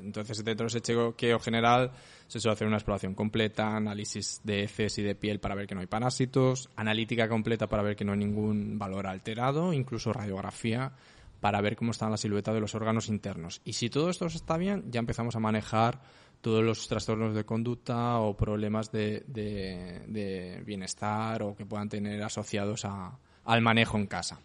Entonces, 0.00 0.44
dentro 0.44 0.64
de 0.64 0.68
ese 0.68 0.80
chequeo 0.80 1.40
general 1.40 1.92
se 2.26 2.40
suele 2.40 2.52
hacer 2.54 2.66
una 2.66 2.76
exploración 2.76 3.14
completa, 3.14 3.76
análisis 3.76 4.40
de 4.44 4.64
heces 4.64 4.98
y 4.98 5.02
de 5.02 5.14
piel 5.14 5.40
para 5.40 5.54
ver 5.54 5.66
que 5.66 5.74
no 5.74 5.80
hay 5.80 5.86
parásitos, 5.86 6.70
analítica 6.76 7.28
completa 7.28 7.68
para 7.68 7.82
ver 7.82 7.96
que 7.96 8.04
no 8.04 8.12
hay 8.12 8.18
ningún 8.18 8.78
valor 8.78 9.06
alterado, 9.06 9.72
incluso 9.72 10.12
radiografía 10.12 10.92
para 11.40 11.60
ver 11.60 11.76
cómo 11.76 11.90
está 11.90 12.08
la 12.08 12.16
silueta 12.16 12.52
de 12.52 12.60
los 12.60 12.74
órganos 12.74 13.08
internos. 13.08 13.60
Y 13.64 13.74
si 13.74 13.90
todo 13.90 14.10
esto 14.10 14.26
está 14.26 14.56
bien, 14.56 14.84
ya 14.90 15.00
empezamos 15.00 15.36
a 15.36 15.40
manejar 15.40 16.00
todos 16.40 16.64
los 16.64 16.86
trastornos 16.88 17.34
de 17.34 17.44
conducta 17.44 18.18
o 18.20 18.36
problemas 18.36 18.90
de, 18.92 19.24
de, 19.26 20.62
bienestar 20.64 21.42
o 21.42 21.56
que 21.56 21.66
puedan 21.66 21.88
tener 21.88 22.22
asociados 22.22 22.84
a, 22.84 23.18
al 23.44 23.62
manejo 23.62 23.98
en 23.98 24.06
casa. 24.06 24.40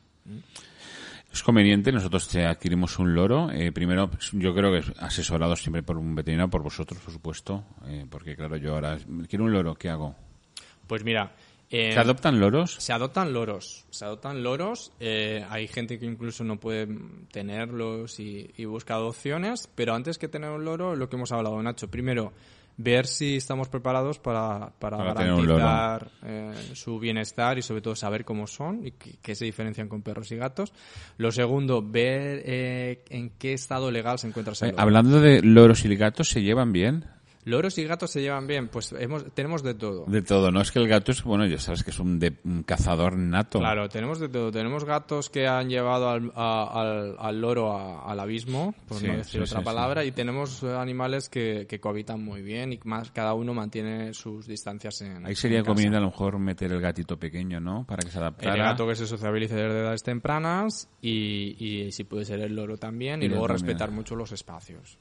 Es 1.32 1.44
conveniente, 1.44 1.92
nosotros 1.92 2.36
adquirimos 2.36 3.00
un 3.00 3.14
loro. 3.16 3.50
Eh, 3.52 3.72
primero, 3.72 4.10
pues, 4.10 4.32
yo 4.34 4.54
creo 4.54 4.72
que 4.72 4.80
es 4.80 4.92
asesorado 5.00 5.56
siempre 5.56 5.82
por 5.82 5.98
un 5.98 6.14
veterinario, 6.14 6.50
por 6.50 6.62
vosotros, 6.62 7.00
por 7.00 7.14
supuesto. 7.14 7.64
eh, 7.88 8.06
porque, 8.10 8.36
claro, 8.36 8.58
yo 8.58 8.74
ahora 8.76 8.98
quiero 9.30 9.46
un 9.46 9.54
loro, 9.54 9.76
¿qué 9.76 9.90
hago? 9.90 10.16
Pues 10.88 11.06
mira, 11.06 11.32
eh, 11.70 11.94
¿Se 11.94 12.00
adoptan 12.00 12.38
loros? 12.42 12.76
Se 12.80 12.92
adoptan 12.92 13.32
loros. 13.32 13.86
Se 13.92 14.04
adoptan 14.04 14.44
loros. 14.44 14.92
eh, 15.00 15.46
hay 15.50 15.70
gente 15.70 15.98
que 15.98 16.06
incluso 16.06 16.44
no 16.44 16.60
puede 16.60 16.86
tenerlos 17.32 18.20
y, 18.20 18.52
y 18.58 18.66
busca 18.66 18.96
adopciones. 18.96 19.70
Pero 19.74 19.94
antes 19.94 20.18
que 20.18 20.28
tener 20.28 20.50
un 20.50 20.66
loro, 20.66 20.98
lo 20.98 21.08
que 21.08 21.16
hemos 21.16 21.32
hablado, 21.32 21.62
Nacho. 21.64 21.90
Primero, 21.90 22.34
ver 22.84 23.08
si 23.08 23.38
estamos 23.38 23.70
preparados 23.70 24.20
para, 24.20 24.72
para, 24.80 24.98
garantizar 24.98 26.10
eh, 26.24 26.54
su 26.74 27.00
bienestar 27.00 27.58
y 27.58 27.62
sobre 27.62 27.82
todo 27.82 27.96
saber 27.96 28.26
cómo 28.26 28.48
son 28.48 28.86
y 28.86 28.92
qué, 28.92 29.36
se 29.36 29.46
diferencian 29.46 29.88
con 29.88 30.02
perros 30.02 30.32
y 30.32 30.36
gatos. 30.36 30.74
Lo 31.18 31.32
segundo, 31.32 31.82
ver 31.82 32.42
eh, 32.46 33.04
en 33.10 33.32
qué 33.32 33.54
estado 33.54 33.92
legal 33.92 34.20
se 34.20 34.28
encuentra 34.28 34.54
ese 34.54 34.68
Eh, 34.68 34.72
loro. 34.72 34.82
hablando 34.82 35.20
de 35.20 35.42
loros 35.42 35.86
y 35.86 35.96
gatos, 35.96 36.30
¿se 36.30 36.42
llevan 36.42 36.72
bien? 36.72 37.06
Loros 37.46 37.78
y 37.78 37.84
gatos 37.86 38.12
se 38.12 38.22
llevan 38.22 38.46
bien. 38.48 38.68
Pues 38.68 38.92
hemos, 38.94 39.26
tenemos 39.34 39.64
de 39.64 39.74
todo. 39.74 40.06
De 40.06 40.22
todo, 40.22 40.52
¿no? 40.52 40.62
Es 40.62 40.72
que 40.72 40.80
el 40.80 40.88
gato 40.88 41.12
es, 41.12 41.24
bueno, 41.24 41.46
ya 41.46 41.58
sabes 41.60 41.84
que 41.84 41.90
es 41.92 42.00
un, 42.00 42.20
de- 42.20 42.38
un 42.44 42.64
cazador 42.64 43.18
nato. 43.18 43.60
Claro, 43.60 43.90
tenemos 43.90 44.20
de 44.20 44.30
todo. 44.30 44.52
Tenemos 44.52 44.86
gatos 44.86 45.30
que 45.30 45.48
han 45.48 45.70
llevado 45.70 46.10
al, 46.10 46.32
a- 46.36 46.70
al, 46.82 47.16
al 47.20 47.42
loro 47.42 47.76
a- 47.76 48.10
al 48.12 48.20
abismo, 48.20 48.76
por 48.88 48.98
Sí, 49.00 49.08
no 49.08 49.14
decir 49.18 49.42
sí, 49.48 49.50
otra 49.50 49.60
sí, 49.60 49.66
palabra, 49.66 50.06
y 50.06 50.12
tenemos 50.12 50.64
animales 50.64 51.30
que, 51.30 51.66
que 51.68 51.80
cohabitan 51.80 52.24
muy 52.24 52.42
bien 52.42 52.74
y 52.74 52.80
más 52.84 53.12
cada 53.12 53.34
uno 53.34 53.54
mantiene 53.54 54.14
sus 54.14 54.46
distancias 54.48 55.02
en 55.02 55.26
Ahí 55.26 55.36
sería 55.36 55.64
conveniente 55.64 55.98
a 55.98 56.02
lo 56.02 56.08
mejor 56.08 56.38
meter 56.40 56.72
el 56.72 56.80
gatito 56.82 57.18
pequeño, 57.18 57.60
¿no? 57.60 57.86
Para 57.88 58.04
que 58.04 58.10
se 58.12 58.18
El 58.18 58.24
adaptara. 58.24 58.56
gato 58.64 58.88
que 58.88 58.96
se 58.96 59.08
sociabilice 59.08 59.56
desde 59.56 59.80
edades 59.80 60.04
tempranas 60.04 60.90
y, 61.02 61.56
y 61.60 61.92
si 61.92 62.04
puede 62.04 62.26
ser 62.26 62.40
el 62.42 62.56
loro 62.56 62.78
también 62.78 63.22
Y 63.22 63.24
y, 63.24 63.26
el 63.26 63.32
luego 63.32 63.48
también. 63.48 63.66
respetar 63.68 63.92
mucho 63.92 64.16
los 64.16 64.32
espacios. 64.32 64.98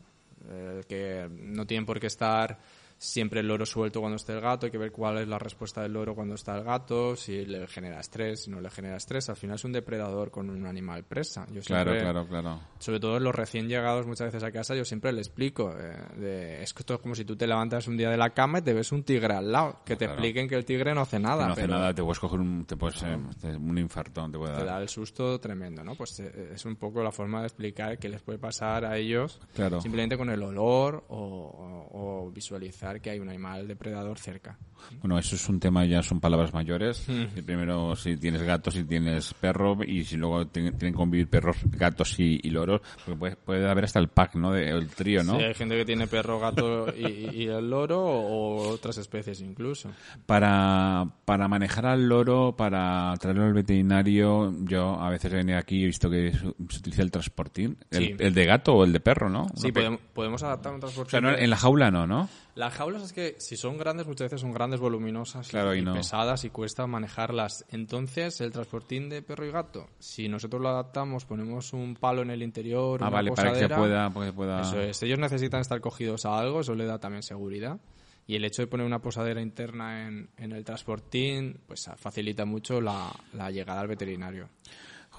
Eh, 0.50 0.82
que 0.88 1.28
no 1.30 1.64
tienen 1.66 1.86
por 1.86 2.00
qué 2.00 2.08
estar 2.08 2.58
siempre 3.02 3.40
el 3.40 3.48
loro 3.48 3.64
suelto 3.64 4.00
cuando 4.00 4.16
esté 4.16 4.34
el 4.34 4.42
gato, 4.42 4.66
hay 4.66 4.72
que 4.72 4.76
ver 4.76 4.92
cuál 4.92 5.16
es 5.16 5.26
la 5.26 5.38
respuesta 5.38 5.80
del 5.80 5.94
loro 5.94 6.14
cuando 6.14 6.34
está 6.34 6.54
el 6.58 6.64
gato, 6.64 7.16
si 7.16 7.46
le 7.46 7.66
genera 7.66 7.98
estrés, 7.98 8.42
si 8.44 8.50
no 8.50 8.60
le 8.60 8.68
genera 8.68 8.98
estrés. 8.98 9.30
Al 9.30 9.36
final 9.36 9.56
es 9.56 9.64
un 9.64 9.72
depredador 9.72 10.30
con 10.30 10.50
un 10.50 10.66
animal 10.66 11.04
presa. 11.04 11.46
Yo 11.50 11.62
Claro, 11.62 11.92
siempre- 11.92 12.00
claro, 12.00 12.28
claro. 12.28 12.60
sobre 12.78 13.00
todo 13.00 13.18
los 13.18 13.34
recién 13.34 13.68
llegados 13.68 14.06
muchas 14.06 14.26
veces 14.26 14.42
a 14.44 14.52
casa, 14.52 14.74
yo 14.74 14.84
siempre 14.84 15.12
le 15.12 15.20
explico. 15.20 15.72
eh, 15.78 15.96
de- 16.18 16.62
es 16.62 16.74
que 16.74 16.82
esto 16.82 16.94
es 16.94 17.00
como 17.00 17.14
si 17.14 17.24
tú 17.24 17.36
te 17.36 17.46
levantas 17.46 17.88
un 17.88 17.96
día 17.96 18.10
de 18.10 18.16
la 18.18 18.30
cama 18.30 18.58
y 18.58 18.62
te 18.62 18.74
ves 18.74 18.92
un 18.92 19.02
tigre 19.02 19.32
al 19.32 19.50
lado. 19.50 19.80
Que 19.84 19.94
te 19.96 20.04
Claro. 20.04 20.12
expliquen 20.14 20.46
que 20.48 20.56
el 20.56 20.64
tigre 20.66 20.94
no 20.94 21.00
hace 21.00 21.18
nada. 21.18 21.46
no 21.46 21.52
hace 21.52 21.62
pero 21.62 21.74
nada, 21.74 21.94
te 21.94 22.02
puedes 22.02 22.18
coger 22.18 22.38
un, 22.40 22.66
te 22.66 22.76
puedes, 22.76 23.02
eh, 23.02 23.16
un 23.56 23.78
infartón, 23.78 24.30
te 24.30 24.36
puede 24.38 24.52
te 24.52 24.58
dar. 24.58 24.66
da 24.66 24.82
el 24.82 24.88
susto 24.90 25.40
tremendo, 25.40 25.82
¿no? 25.82 25.94
Pues 25.94 26.20
eh, 26.20 26.50
es 26.54 26.64
un 26.66 26.76
poco 26.76 27.02
la 27.02 27.12
forma 27.12 27.40
de 27.40 27.46
explicar 27.46 27.98
qué 27.98 28.08
les 28.10 28.20
puede 28.20 28.38
pasar 28.38 28.84
a 28.84 28.98
ellos 28.98 29.40
Claro. 29.54 29.80
simplemente 29.80 30.18
con 30.18 30.28
el 30.28 30.42
olor 30.42 31.04
o, 31.08 31.16
o- 31.16 32.26
o 32.26 32.30
visualizar 32.30 32.89
que 32.98 33.10
hay 33.10 33.20
un 33.20 33.28
animal 33.28 33.68
depredador 33.68 34.18
cerca. 34.18 34.58
Bueno, 35.00 35.18
eso 35.18 35.36
es 35.36 35.48
un 35.48 35.60
tema, 35.60 35.84
ya 35.84 36.02
son 36.02 36.20
palabras 36.20 36.52
mayores. 36.54 36.98
Si 37.34 37.42
primero, 37.42 37.96
si 37.96 38.16
tienes 38.16 38.42
gatos, 38.42 38.74
si 38.74 38.84
tienes 38.84 39.32
perro, 39.34 39.78
y 39.86 40.04
si 40.04 40.16
luego 40.16 40.46
tienen, 40.46 40.76
que 40.78 40.92
convivir 40.92 41.28
perros, 41.28 41.56
gatos 41.64 42.18
y, 42.18 42.40
y 42.42 42.50
loros, 42.50 42.80
porque 43.04 43.18
puede, 43.18 43.36
puede 43.36 43.68
haber 43.70 43.84
hasta 43.84 43.98
el 43.98 44.08
pack, 44.08 44.34
¿no? 44.36 44.52
De, 44.52 44.68
el 44.70 44.88
trío, 44.88 45.22
¿no? 45.24 45.36
Sí, 45.38 45.44
hay 45.44 45.54
gente 45.54 45.76
que 45.76 45.84
tiene 45.84 46.06
perro, 46.06 46.38
gato 46.40 46.88
y, 46.96 47.30
y 47.42 47.46
el 47.48 47.68
loro 47.70 48.00
o 48.02 48.68
otras 48.70 48.98
especies 48.98 49.40
incluso. 49.40 49.90
Para, 50.26 51.06
para 51.24 51.48
manejar 51.48 51.86
al 51.86 52.08
loro, 52.08 52.54
para 52.56 53.12
traerlo 53.18 53.44
al 53.46 53.52
veterinario, 53.52 54.54
yo 54.64 55.00
a 55.00 55.10
veces 55.10 55.32
venía 55.32 55.58
aquí 55.58 55.78
y 55.78 55.82
he 55.82 55.86
visto 55.86 56.08
que 56.08 56.32
se 56.32 56.46
utiliza 56.78 57.02
el 57.02 57.10
transportín. 57.10 57.76
El, 57.90 58.00
Sí. 58.00 58.14
el 58.18 58.32
de 58.32 58.44
gato 58.46 58.74
o 58.74 58.84
el 58.84 58.92
de 58.92 59.00
perro, 59.00 59.28
¿no? 59.28 59.46
Sí, 59.56 59.72
podemos, 59.72 60.00
podemos 60.14 60.42
adaptar 60.44 60.72
un 60.72 60.78
O 60.78 60.80
transporte. 60.80 61.10
sea, 61.10 61.20
no, 61.20 61.30
en 61.36 61.50
la 61.50 61.56
jaula 61.56 61.90
no, 61.90 62.06
¿no? 62.06 62.28
Las 62.54 62.74
jaulas 62.74 63.02
es 63.02 63.12
que 63.12 63.34
si 63.38 63.56
son 63.56 63.76
grandes, 63.78 64.06
muchas 64.06 64.26
veces 64.26 64.40
son 64.40 64.52
grandes, 64.52 64.69
voluminosas 64.78 65.48
y- 65.48 65.50
Claro, 65.50 65.74
y 65.74 65.78
y, 65.80 65.82
no. 65.82 65.94
pesadas 65.94 66.44
y 66.44 66.50
cuesta 66.50 66.86
manejarlas. 66.86 67.64
Entonces, 67.70 68.40
el 68.40 68.52
transportín 68.52 69.08
de 69.08 69.22
perro 69.22 69.44
y 69.46 69.50
gato, 69.50 69.88
si 69.98 70.28
nosotros 70.28 70.62
lo 70.62 70.68
adaptamos, 70.68 71.24
ponemos 71.24 71.72
un 71.72 71.96
palo 71.96 72.22
en 72.22 72.30
el 72.30 72.42
interior, 72.44 73.00
Ah, 73.02 73.06
una 73.08 73.16
vale, 73.16 73.30
para 73.32 73.48
que 73.48 73.54
se 73.58 73.62
posadera, 73.68 73.76
pueda, 73.78 74.10
para 74.10 74.26
que 74.26 74.32
pueda... 74.32 74.60
Eso 74.60 74.80
es. 74.80 75.02
Ellos 75.02 75.18
necesitan 75.18 75.62
estar 75.62 75.80
cogidos 75.80 76.24
a 76.26 76.38
algo, 76.38 76.60
eso 76.60 76.76
le 76.76 76.84
da 76.86 76.98
también 77.00 77.24
seguridad. 77.24 77.80
Y 78.26 78.36
el 78.36 78.44
hecho 78.44 78.62
de 78.62 78.68
poner 78.68 78.86
una 78.86 79.00
posadera 79.00 79.40
interna 79.42 80.06
en, 80.06 80.28
en 80.36 80.52
el 80.52 80.64
transportín, 80.64 81.58
pues 81.66 81.90
facilita 81.96 82.44
mucho 82.44 82.80
la, 82.80 83.10
la 83.32 83.50
llegada 83.50 83.80
al 83.80 83.88
veterinario. 83.88 84.48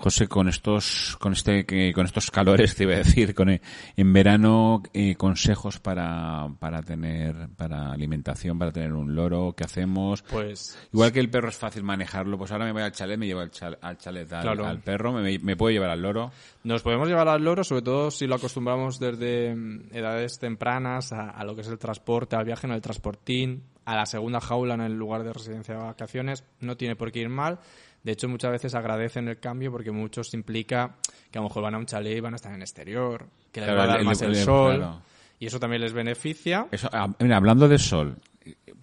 José, 0.01 0.27
con 0.27 0.49
estos, 0.49 1.15
con 1.19 1.33
este, 1.33 1.65
que, 1.65 1.93
con 1.93 2.05
estos 2.05 2.31
calores, 2.31 2.75
te 2.75 2.83
iba 2.83 2.93
a 2.95 2.97
decir, 2.97 3.35
con, 3.35 3.49
eh, 3.49 3.61
en 3.95 4.11
verano, 4.13 4.81
eh, 4.93 5.15
consejos 5.15 5.79
para, 5.79 6.47
para 6.59 6.81
tener, 6.81 7.49
para 7.55 7.91
alimentación, 7.91 8.57
para 8.57 8.71
tener 8.71 8.93
un 8.93 9.13
loro, 9.15 9.53
¿qué 9.55 9.63
hacemos? 9.63 10.23
Pues 10.23 10.77
Igual 10.91 11.11
que 11.11 11.19
el 11.19 11.29
perro 11.29 11.49
es 11.49 11.57
fácil 11.57 11.83
manejarlo, 11.83 12.37
pues 12.37 12.51
ahora 12.51 12.65
me 12.65 12.71
voy 12.71 12.81
al 12.81 12.91
chalet, 12.91 13.17
me 13.19 13.27
llevo 13.27 13.41
al, 13.41 13.51
chal- 13.51 13.77
al 13.81 13.97
chalet 13.97 14.31
al, 14.33 14.41
Claro. 14.41 14.65
al 14.65 14.79
perro, 14.79 15.11
me, 15.13 15.37
me 15.39 15.55
puedo 15.55 15.71
llevar 15.71 15.91
al 15.91 16.01
loro. 16.01 16.31
Nos 16.63 16.81
podemos 16.81 17.07
llevar 17.07 17.27
al 17.27 17.43
loro, 17.43 17.63
sobre 17.63 17.83
todo 17.83 18.09
si 18.11 18.25
lo 18.27 18.35
acostumbramos 18.35 18.99
desde 18.99 19.55
mm, 19.55 19.89
edades 19.93 20.39
tempranas 20.39 21.13
a, 21.13 21.29
a 21.29 21.43
lo 21.43 21.53
que 21.55 21.61
es 21.61 21.67
el 21.67 21.77
transporte, 21.77 22.35
al 22.35 22.45
viaje 22.45 22.65
en 22.67 22.73
el 22.73 22.81
transportín, 22.81 23.63
a 23.85 23.95
la 23.95 24.05
segunda 24.05 24.39
jaula 24.39 24.73
en 24.75 24.81
el 24.81 24.93
lugar 24.97 25.23
de 25.23 25.33
residencia 25.33 25.75
de 25.75 25.81
vacaciones. 25.81 26.43
No 26.59 26.77
tiene 26.77 26.95
por 26.95 27.11
qué 27.11 27.19
ir 27.19 27.29
mal. 27.29 27.59
De 28.03 28.11
hecho, 28.13 28.27
muchas 28.27 28.51
veces 28.51 28.73
agradecen 28.75 29.27
el 29.27 29.39
cambio 29.39 29.71
porque 29.71 29.91
muchos 29.91 30.33
implica 30.33 30.95
que 31.29 31.37
a 31.37 31.41
lo 31.41 31.47
mejor 31.47 31.63
van 31.63 31.75
a 31.75 31.77
un 31.77 31.85
chalet 31.85 32.17
y 32.17 32.19
van 32.19 32.33
a 32.33 32.35
estar 32.37 32.53
en 32.53 32.61
exterior, 32.61 33.27
que 33.51 33.59
les 33.61 33.67
Claro, 33.69 33.77
va 33.79 33.83
a 33.83 33.87
dar 33.87 33.99
el- 33.99 34.05
más 34.05 34.21
el- 34.21 34.31
el, 34.31 34.35
el- 34.37 34.43
sol. 34.45 34.75
claro. 34.77 35.01
Y 35.39 35.45
eso 35.47 35.59
también 35.59 35.81
les 35.81 35.93
beneficia. 35.93 36.67
Eso, 36.71 36.89
ah, 36.93 37.09
mira, 37.19 37.37
hablando 37.37 37.67
de 37.67 37.77
sol, 37.79 38.17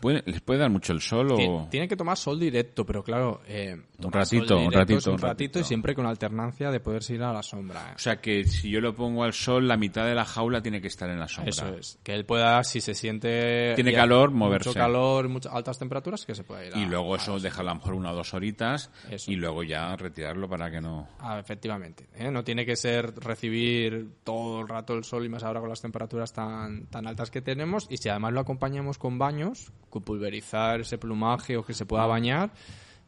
¿puede- 0.01 0.23
¿les 0.27 0.41
puede 0.41 0.61
dar 0.61 0.71
mucho 0.71 0.93
el 0.93 1.01
sol 1.01 1.33
o...? 1.33 1.69
Tienen 1.71 1.89
que 1.89 1.97
tomar 1.97 2.17
sol 2.17 2.39
directo, 2.39 2.85
pero 2.87 3.03
claro, 3.03 3.41
eh, 3.47 3.77
Un 4.03 4.13
ratito, 4.13 4.59
un 4.59 4.73
ratito, 4.73 5.11
un 5.13 5.19
ratito 5.19 5.59
y 5.61 5.65
siempre 5.65 5.95
con 5.95 6.07
alternancia 6.07 6.71
de 6.71 6.81
poderse 6.81 7.15
ir 7.15 7.23
a 7.23 7.33
la 7.33 7.43
sombra. 7.43 7.91
¿eh? 7.91 7.95
O 7.97 7.99
sea 7.99 8.21
que 8.21 8.45
si 8.45 8.71
yo 8.71 8.81
lo 8.81 8.95
pongo 8.95 9.25
al 9.25 9.33
sol, 9.33 9.67
la 9.67 9.77
mitad 9.77 10.07
de 10.07 10.15
la 10.15 10.25
jaula 10.25 10.63
tiene 10.63 10.81
que 10.81 10.89
estar 10.89 11.09
en 11.11 11.19
la 11.19 11.29
sombra. 11.29 11.51
Eso 11.51 11.69
es, 11.75 11.99
que 12.03 12.15
él 12.15 12.25
pueda, 12.25 12.63
si 12.65 12.81
se 12.81 12.95
siente... 12.95 13.73
Tiene 13.75 13.93
calor, 13.93 14.31
mucho 14.31 14.39
moverse. 14.45 14.73
calor, 14.75 15.29
muchas 15.29 15.53
altas 15.53 15.79
temperaturas, 15.79 16.25
que 16.25 16.35
se 16.35 16.45
pueda 16.45 16.65
ir 16.65 16.75
a- 16.75 16.79
Y 16.79 16.87
luego 16.87 17.15
a 17.15 17.17
eso 17.19 17.39
deja 17.41 17.61
a 17.61 17.65
lo 17.65 17.75
mejor 17.75 17.95
una 17.95 18.13
o 18.13 18.15
dos 18.15 18.35
horitas 18.35 18.91
Eso. 19.11 19.31
y 19.31 19.37
luego 19.37 19.63
ya 19.63 19.95
retirarlo 19.97 20.49
para 20.49 20.71
que 20.71 20.81
no... 20.81 21.09
Ah, 21.19 21.39
efectivamente. 21.39 22.09
¿eh? 22.15 22.31
No 22.31 22.45
tiene 22.45 22.65
que 22.65 22.77
ser 22.77 23.15
recibir 23.17 24.09
todo 24.25 24.61
el 24.61 24.69
rato 24.69 24.95
el 24.95 25.05
sol 25.05 25.25
y 25.25 25.29
más 25.29 25.43
ahora 25.43 25.61
con 25.61 25.69
las 25.69 25.81
temperaturas 25.81 26.33
tan, 26.33 26.87
tan 26.87 27.07
altas 27.07 27.31
que 27.31 27.41
tenemos. 27.43 27.87
Y 27.91 27.97
si 27.97 28.09
además 28.09 28.33
lo 28.33 28.41
acompañamos 28.41 28.99
con 28.99 29.19
baños, 29.19 29.58
pulverizar 30.05 30.81
ese 30.81 30.99
plumaje 30.99 31.57
o 31.57 31.65
que 31.65 31.75
se 31.75 31.87
pueda 31.87 32.07
bañar, 32.07 32.51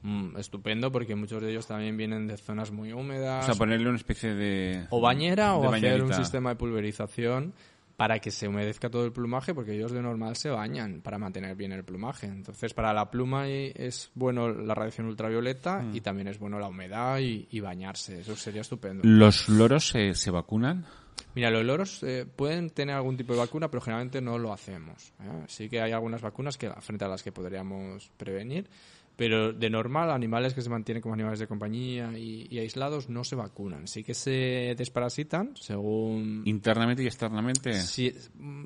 mm, 0.02 0.36
estupendo 0.38 0.90
porque 0.90 1.14
muchos 1.14 1.42
de 1.42 1.50
ellos 1.50 1.66
también 1.66 1.96
vienen 1.96 2.26
de 2.26 2.36
zonas 2.36 2.70
muy 2.70 2.92
húmedas. 2.92 3.44
O 3.44 3.46
sea, 3.52 3.54
ponerle 3.58 3.88
una 3.88 3.98
especie 3.98 4.34
de... 4.34 4.86
o 4.90 5.00
bañera 5.00 5.52
de 5.52 5.66
o 5.66 5.72
hacer 5.72 6.02
un 6.02 6.14
sistema 6.14 6.50
de 6.50 6.56
pulverización 6.56 7.52
para 7.96 8.18
que 8.18 8.30
se 8.30 8.48
humedezca 8.48 8.88
todo 8.88 9.04
el 9.04 9.12
plumaje 9.12 9.52
porque 9.52 9.74
ellos 9.74 9.92
de 9.92 10.00
normal 10.00 10.34
se 10.34 10.48
bañan 10.48 11.02
para 11.02 11.18
mantener 11.18 11.54
bien 11.54 11.72
el 11.72 11.84
plumaje. 11.84 12.26
Entonces, 12.28 12.72
para 12.72 12.94
la 12.94 13.10
pluma 13.10 13.46
es 13.46 14.10
bueno 14.14 14.48
la 14.48 14.74
radiación 14.74 15.06
ultravioleta 15.06 15.80
Mm. 15.82 15.96
y 15.96 16.00
también 16.00 16.28
es 16.28 16.38
bueno 16.38 16.58
la 16.58 16.68
humedad 16.68 17.18
y, 17.18 17.46
y 17.50 17.60
bañarse. 17.60 18.20
Eso 18.20 18.34
sería 18.36 18.62
estupendo. 18.62 19.02
¿Los 19.06 19.50
loros 19.50 19.88
se, 19.88 20.14
se 20.14 20.30
vacunan? 20.30 20.86
Mira, 21.34 21.50
los 21.50 21.64
loros 21.64 22.02
eh, 22.02 22.26
pueden 22.34 22.70
tener 22.70 22.96
algún 22.96 23.16
tipo 23.16 23.32
de 23.32 23.38
vacuna, 23.38 23.70
pero 23.70 23.80
generalmente 23.80 24.20
no 24.20 24.38
lo 24.38 24.52
hacemos. 24.52 25.12
¿eh? 25.20 25.44
Sí 25.46 25.68
que 25.68 25.80
hay 25.80 25.92
algunas 25.92 26.22
vacunas 26.22 26.58
que 26.58 26.70
frente 26.80 27.04
a 27.04 27.08
las 27.08 27.22
que 27.22 27.30
podríamos 27.30 28.10
prevenir, 28.16 28.68
pero 29.16 29.52
de 29.52 29.70
normal, 29.70 30.10
animales 30.10 30.54
que 30.54 30.62
se 30.62 30.70
mantienen 30.70 31.02
como 31.02 31.14
animales 31.14 31.38
de 31.38 31.46
compañía 31.46 32.10
y, 32.16 32.48
y 32.50 32.58
aislados 32.58 33.08
no 33.08 33.22
se 33.22 33.36
vacunan. 33.36 33.86
Sí 33.86 34.02
que 34.02 34.14
se 34.14 34.74
desparasitan 34.76 35.52
según 35.56 36.42
¿Internamente 36.46 37.02
y 37.02 37.06
externamente? 37.06 37.74
Sí, 37.74 38.12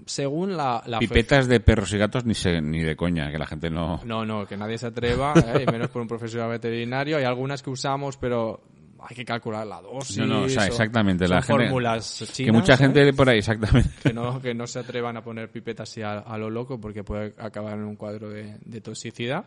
según 0.06 0.56
la, 0.56 0.82
Pipetas 1.00 1.48
de 1.48 1.60
perros 1.60 1.92
y 1.92 1.98
gatos 1.98 2.24
ni, 2.24 2.34
se, 2.34 2.62
ni 2.62 2.82
de 2.82 2.96
coña, 2.96 3.30
que 3.30 3.38
la 3.38 3.46
gente 3.46 3.68
no... 3.68 4.00
No, 4.04 4.24
no, 4.24 4.46
que 4.46 4.56
nadie 4.56 4.78
se 4.78 4.86
atreva, 4.86 5.34
¿eh? 5.36 5.64
y 5.68 5.72
menos 5.72 5.90
por 5.90 6.00
un 6.00 6.08
profesional 6.08 6.48
veterinario. 6.48 7.16
Hay 7.18 7.24
algunas 7.24 7.62
que 7.62 7.70
usamos, 7.70 8.16
pero 8.16 8.62
hay 9.06 9.14
que 9.16 9.24
calcular 9.24 9.66
la 9.66 9.80
dosis. 9.82 10.18
No, 10.18 10.26
no, 10.26 10.42
o 10.42 10.48
sea, 10.48 10.66
exactamente, 10.66 11.26
son 11.26 11.36
la 11.36 11.42
gente- 11.42 11.62
fórmulas 11.64 12.16
que 12.26 12.26
chinas, 12.32 12.54
mucha 12.54 12.74
¿eh? 12.74 12.76
gente 12.78 13.12
por 13.12 13.28
ahí, 13.28 13.38
exactamente. 13.38 13.90
que 14.02 14.12
no, 14.12 14.40
que 14.40 14.54
no 14.54 14.66
se 14.66 14.78
atrevan 14.78 15.16
a 15.16 15.22
poner 15.22 15.50
pipetas 15.50 15.90
así 15.90 16.02
a, 16.02 16.18
a 16.20 16.38
lo 16.38 16.48
loco 16.50 16.80
porque 16.80 17.04
puede 17.04 17.34
acabar 17.38 17.74
en 17.74 17.84
un 17.84 17.96
cuadro 17.96 18.30
de, 18.30 18.56
de 18.64 18.80
toxicidad. 18.80 19.44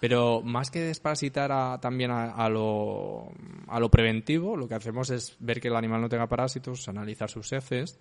Pero 0.00 0.42
más 0.42 0.70
que 0.70 0.80
desparasitar 0.80 1.50
a- 1.52 1.78
también 1.80 2.10
a, 2.10 2.32
a 2.32 2.48
lo, 2.48 3.32
a 3.68 3.80
lo 3.80 3.90
preventivo, 3.90 4.56
lo 4.56 4.68
que 4.68 4.74
hacemos 4.74 5.10
es 5.10 5.36
ver 5.40 5.60
que 5.60 5.68
el 5.68 5.76
animal 5.76 6.00
no 6.00 6.08
tenga 6.08 6.26
parásitos, 6.26 6.88
analizar 6.88 7.30
sus 7.30 7.52
heces, 7.52 7.98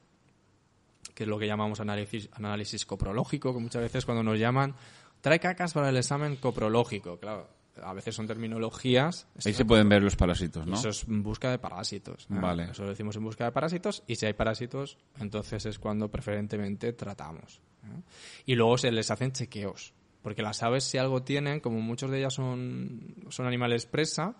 que 1.15 1.23
es 1.23 1.29
lo 1.29 1.37
que 1.39 1.47
llamamos 1.47 1.79
análisis, 1.79 2.29
análisis 2.33 2.85
coprológico, 2.85 3.53
que 3.53 3.59
muchas 3.59 3.81
veces 3.81 4.05
cuando 4.05 4.23
nos 4.23 4.37
llaman, 4.39 4.75
trae 5.21 5.39
cacas 5.39 5.73
para 5.73 5.89
el 5.89 5.97
examen 5.97 6.35
coprológico, 6.37 7.17
claro. 7.19 7.47
A 7.83 7.93
veces 7.93 8.15
son 8.15 8.27
terminologías. 8.27 9.27
Ahí 9.45 9.53
se 9.53 9.65
pueden 9.65 9.89
ver 9.89 10.03
los 10.03 10.15
parásitos, 10.15 10.65
¿no? 10.65 10.75
Eso 10.75 10.89
es 10.89 11.03
en 11.07 11.23
busca 11.23 11.51
de 11.51 11.59
parásitos. 11.59 12.25
Vale. 12.29 12.69
Eso 12.71 12.83
lo 12.83 12.89
decimos 12.89 13.15
en 13.15 13.23
busca 13.23 13.45
de 13.45 13.51
parásitos 13.51 14.03
y 14.07 14.15
si 14.15 14.25
hay 14.25 14.33
parásitos, 14.33 14.97
entonces 15.19 15.65
es 15.65 15.79
cuando 15.79 16.09
preferentemente 16.09 16.93
tratamos. 16.93 17.61
Y 18.45 18.55
luego 18.55 18.77
se 18.77 18.91
les 18.91 19.09
hacen 19.11 19.31
chequeos. 19.31 19.93
Porque 20.21 20.43
las 20.43 20.61
aves, 20.61 20.83
si 20.83 20.99
algo 20.99 21.23
tienen, 21.23 21.59
como 21.59 21.81
muchos 21.81 22.11
de 22.11 22.19
ellas 22.19 22.35
son, 22.35 23.15
son 23.29 23.47
animales 23.47 23.87
presa, 23.87 24.35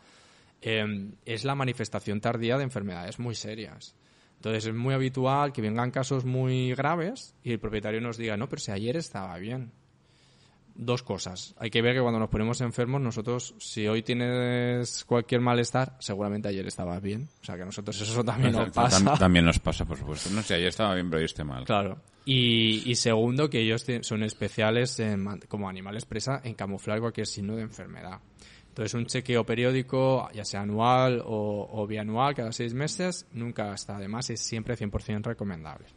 eh, 0.61 1.11
es 1.25 1.43
la 1.43 1.55
manifestación 1.55 2.21
tardía 2.21 2.57
de 2.57 2.63
enfermedades 2.63 3.19
muy 3.19 3.33
serias. 3.33 3.95
Entonces 4.35 4.65
es 4.65 4.73
muy 4.73 4.93
habitual 4.93 5.53
que 5.53 5.61
vengan 5.61 5.91
casos 5.91 6.25
muy 6.25 6.73
graves 6.73 7.35
y 7.43 7.51
el 7.51 7.59
propietario 7.59 8.01
nos 8.01 8.17
diga, 8.17 8.37
no, 8.37 8.49
pero 8.49 8.59
si 8.59 8.71
ayer 8.71 8.97
estaba 8.97 9.37
bien. 9.37 9.71
Dos 10.75 11.03
cosas. 11.03 11.53
Hay 11.59 11.69
que 11.69 11.81
ver 11.81 11.95
que 11.95 12.01
cuando 12.01 12.19
nos 12.19 12.29
ponemos 12.29 12.61
enfermos, 12.61 13.01
nosotros, 13.01 13.53
si 13.59 13.87
hoy 13.87 14.01
tienes 14.03 15.03
cualquier 15.05 15.41
malestar, 15.41 15.95
seguramente 15.99 16.47
ayer 16.47 16.65
estabas 16.65 17.01
bien. 17.01 17.29
O 17.41 17.45
sea 17.45 17.55
que 17.55 17.63
a 17.63 17.65
nosotros 17.65 17.99
eso 18.01 18.23
también 18.23 18.53
nos 18.53 18.69
pasa. 18.71 19.03
Tam- 19.03 19.19
También 19.19 19.45
nos 19.45 19.59
pasa, 19.59 19.85
por 19.85 19.97
supuesto. 19.97 20.29
No 20.31 20.41
sé, 20.41 20.55
ayer 20.55 20.67
estaba 20.69 20.93
bien, 20.95 21.09
pero 21.09 21.19
hoy 21.19 21.25
estoy 21.25 21.45
mal. 21.45 21.65
Claro. 21.65 21.99
Y, 22.25 22.89
y 22.89 22.95
segundo, 22.95 23.49
que 23.49 23.59
ellos 23.59 23.85
son 24.01 24.23
especiales 24.23 24.99
en 24.99 25.25
como 25.47 25.67
animales 25.67 26.05
presa 26.05 26.39
en 26.43 26.53
camuflar 26.55 26.99
cualquier 26.99 27.27
signo 27.27 27.55
de 27.55 27.63
enfermedad. 27.63 28.19
Entonces, 28.69 28.93
un 28.93 29.05
chequeo 29.05 29.45
periódico, 29.45 30.29
ya 30.33 30.45
sea 30.45 30.61
anual 30.61 31.21
o, 31.25 31.67
o 31.71 31.85
bianual, 31.87 32.33
cada 32.33 32.53
seis 32.53 32.73
meses, 32.73 33.27
nunca 33.33 33.73
está 33.73 33.97
de 33.99 34.07
más 34.07 34.29
y 34.29 34.33
es 34.33 34.39
siempre 34.41 34.77
100% 34.77 35.23
recomendable. 35.23 35.87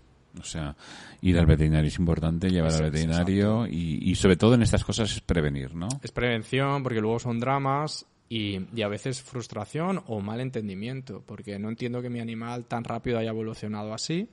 O 0.41 0.45
sea, 0.45 0.75
ir 1.23 1.39
al 1.39 1.47
veterinario 1.47 1.89
es 1.89 1.99
importante, 1.99 2.51
llevar 2.51 2.71
Eso 2.71 2.85
al 2.85 2.91
veterinario 2.91 3.67
y, 3.67 3.99
y 4.11 4.15
sobre 4.17 4.37
todo 4.37 4.55
en 4.55 4.63
estas 4.63 4.85
cosas 4.85 5.13
es 5.13 5.21
prevenir, 5.21 5.75
¿no? 5.75 5.89
Es 6.03 6.11
prevención, 6.11 6.83
porque 6.83 7.01
luego 7.01 7.19
son 7.21 7.39
dramas 7.39 8.07
y, 8.29 8.61
y 8.75 8.83
a 8.83 8.89
veces 8.89 9.23
frustración 9.23 10.03
o 10.07 10.21
mal 10.21 10.41
entendimiento, 10.41 11.23
porque 11.27 11.59
no 11.59 11.69
entiendo 11.69 12.03
que 12.03 12.11
mi 12.11 12.21
animal 12.21 12.65
tan 12.65 12.83
rápido 12.85 13.19
haya 13.19 13.31
evolucionado 13.31 13.95
así 13.95 14.29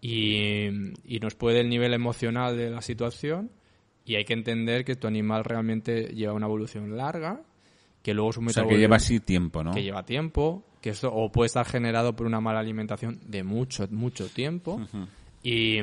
y, 0.00 0.66
y 1.04 1.18
nos 1.20 1.34
puede 1.34 1.60
el 1.60 1.68
nivel 1.68 1.94
emocional 1.94 2.56
de 2.56 2.70
la 2.70 2.82
situación 2.82 3.50
y 4.04 4.16
hay 4.16 4.24
que 4.24 4.34
entender 4.34 4.84
que 4.84 4.96
tu 4.96 5.06
animal 5.06 5.44
realmente 5.44 6.08
lleva 6.14 6.34
una 6.34 6.46
evolución 6.46 6.96
larga, 6.96 7.40
que 8.02 8.12
luego 8.12 8.32
su 8.34 8.40
O 8.40 8.50
sea, 8.50 8.62
que 8.64 8.68
metabolismo- 8.68 8.78
lleva 8.80 8.96
así 8.96 9.20
tiempo, 9.20 9.64
¿no? 9.64 9.72
que 9.72 9.82
lleva 9.82 10.04
tiempo, 10.04 10.62
que 10.82 10.90
esto 10.90 11.10
o 11.12 11.32
puede 11.32 11.46
estar 11.46 11.64
generado 11.66 12.14
por 12.14 12.26
una 12.26 12.40
mala 12.40 12.60
alimentación 12.60 13.18
de 13.26 13.42
mucho, 13.42 13.88
mucho 13.90 14.28
tiempo. 14.28 14.78
Y, 15.46 15.78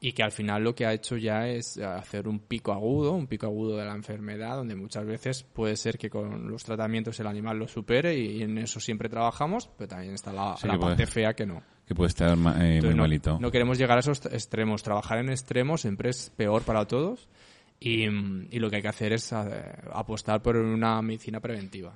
y 0.00 0.12
que 0.12 0.22
al 0.24 0.32
final 0.32 0.64
lo 0.64 0.74
que 0.74 0.84
ha 0.84 0.92
hecho 0.92 1.16
ya 1.16 1.46
es 1.46 1.78
hacer 1.78 2.26
un 2.26 2.40
pico 2.40 2.72
agudo, 2.72 3.12
un 3.12 3.28
pico 3.28 3.46
agudo 3.46 3.76
de 3.76 3.84
la 3.84 3.94
enfermedad, 3.94 4.56
donde 4.56 4.74
muchas 4.74 5.06
veces 5.06 5.44
puede 5.44 5.76
ser 5.76 5.96
que 5.96 6.10
con 6.10 6.50
los 6.50 6.64
tratamientos 6.64 7.20
el 7.20 7.28
animal 7.28 7.56
lo 7.56 7.68
supere 7.68 8.18
y, 8.18 8.42
en 8.42 8.58
eso 8.58 8.80
siempre 8.80 9.08
trabajamos, 9.08 9.70
pero 9.78 9.86
también 9.86 10.14
está 10.14 10.32
la, 10.32 10.56
Sí, 10.56 10.66
la 10.66 10.72
que 10.72 10.78
puede- 10.80 10.90
parte 10.96 11.06
fea 11.06 11.34
que 11.34 11.46
no. 11.46 11.62
Que 11.86 11.94
puede 11.94 12.08
estar 12.08 12.32
eh, 12.36 12.80
muy 12.82 12.94
no, 12.94 13.02
malito. 13.02 13.38
no 13.40 13.52
queremos 13.52 13.78
llegar 13.78 13.96
a 13.96 14.00
esos 14.00 14.26
extremos. 14.26 14.82
Trabajar 14.82 15.18
en 15.18 15.28
extremos 15.30 15.82
siempre 15.82 16.10
es 16.10 16.30
peor 16.36 16.62
para 16.62 16.84
todos 16.84 17.28
y, 17.78 18.06
y 18.08 18.58
lo 18.58 18.68
que 18.70 18.76
hay 18.76 18.82
que 18.82 18.88
hacer 18.88 19.12
es 19.12 19.30
eh, 19.30 19.36
apostar 19.92 20.42
por 20.42 20.56
una 20.56 21.00
medicina 21.00 21.38
preventiva. 21.38 21.94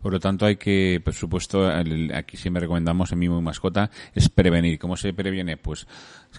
Por 0.00 0.12
lo 0.12 0.20
tanto, 0.20 0.46
hay 0.46 0.56
que, 0.56 1.00
por 1.04 1.14
supuesto, 1.14 1.68
el- 1.70 2.14
aquí 2.14 2.36
siempre 2.36 2.60
recomendamos 2.60 3.10
en 3.12 3.18
Mimo 3.18 3.38
y 3.38 3.42
Mascota, 3.42 3.90
es 4.14 4.28
prevenir. 4.28 4.78
¿Cómo 4.78 4.96
se 4.96 5.12
previene? 5.12 5.56
Pues 5.56 5.86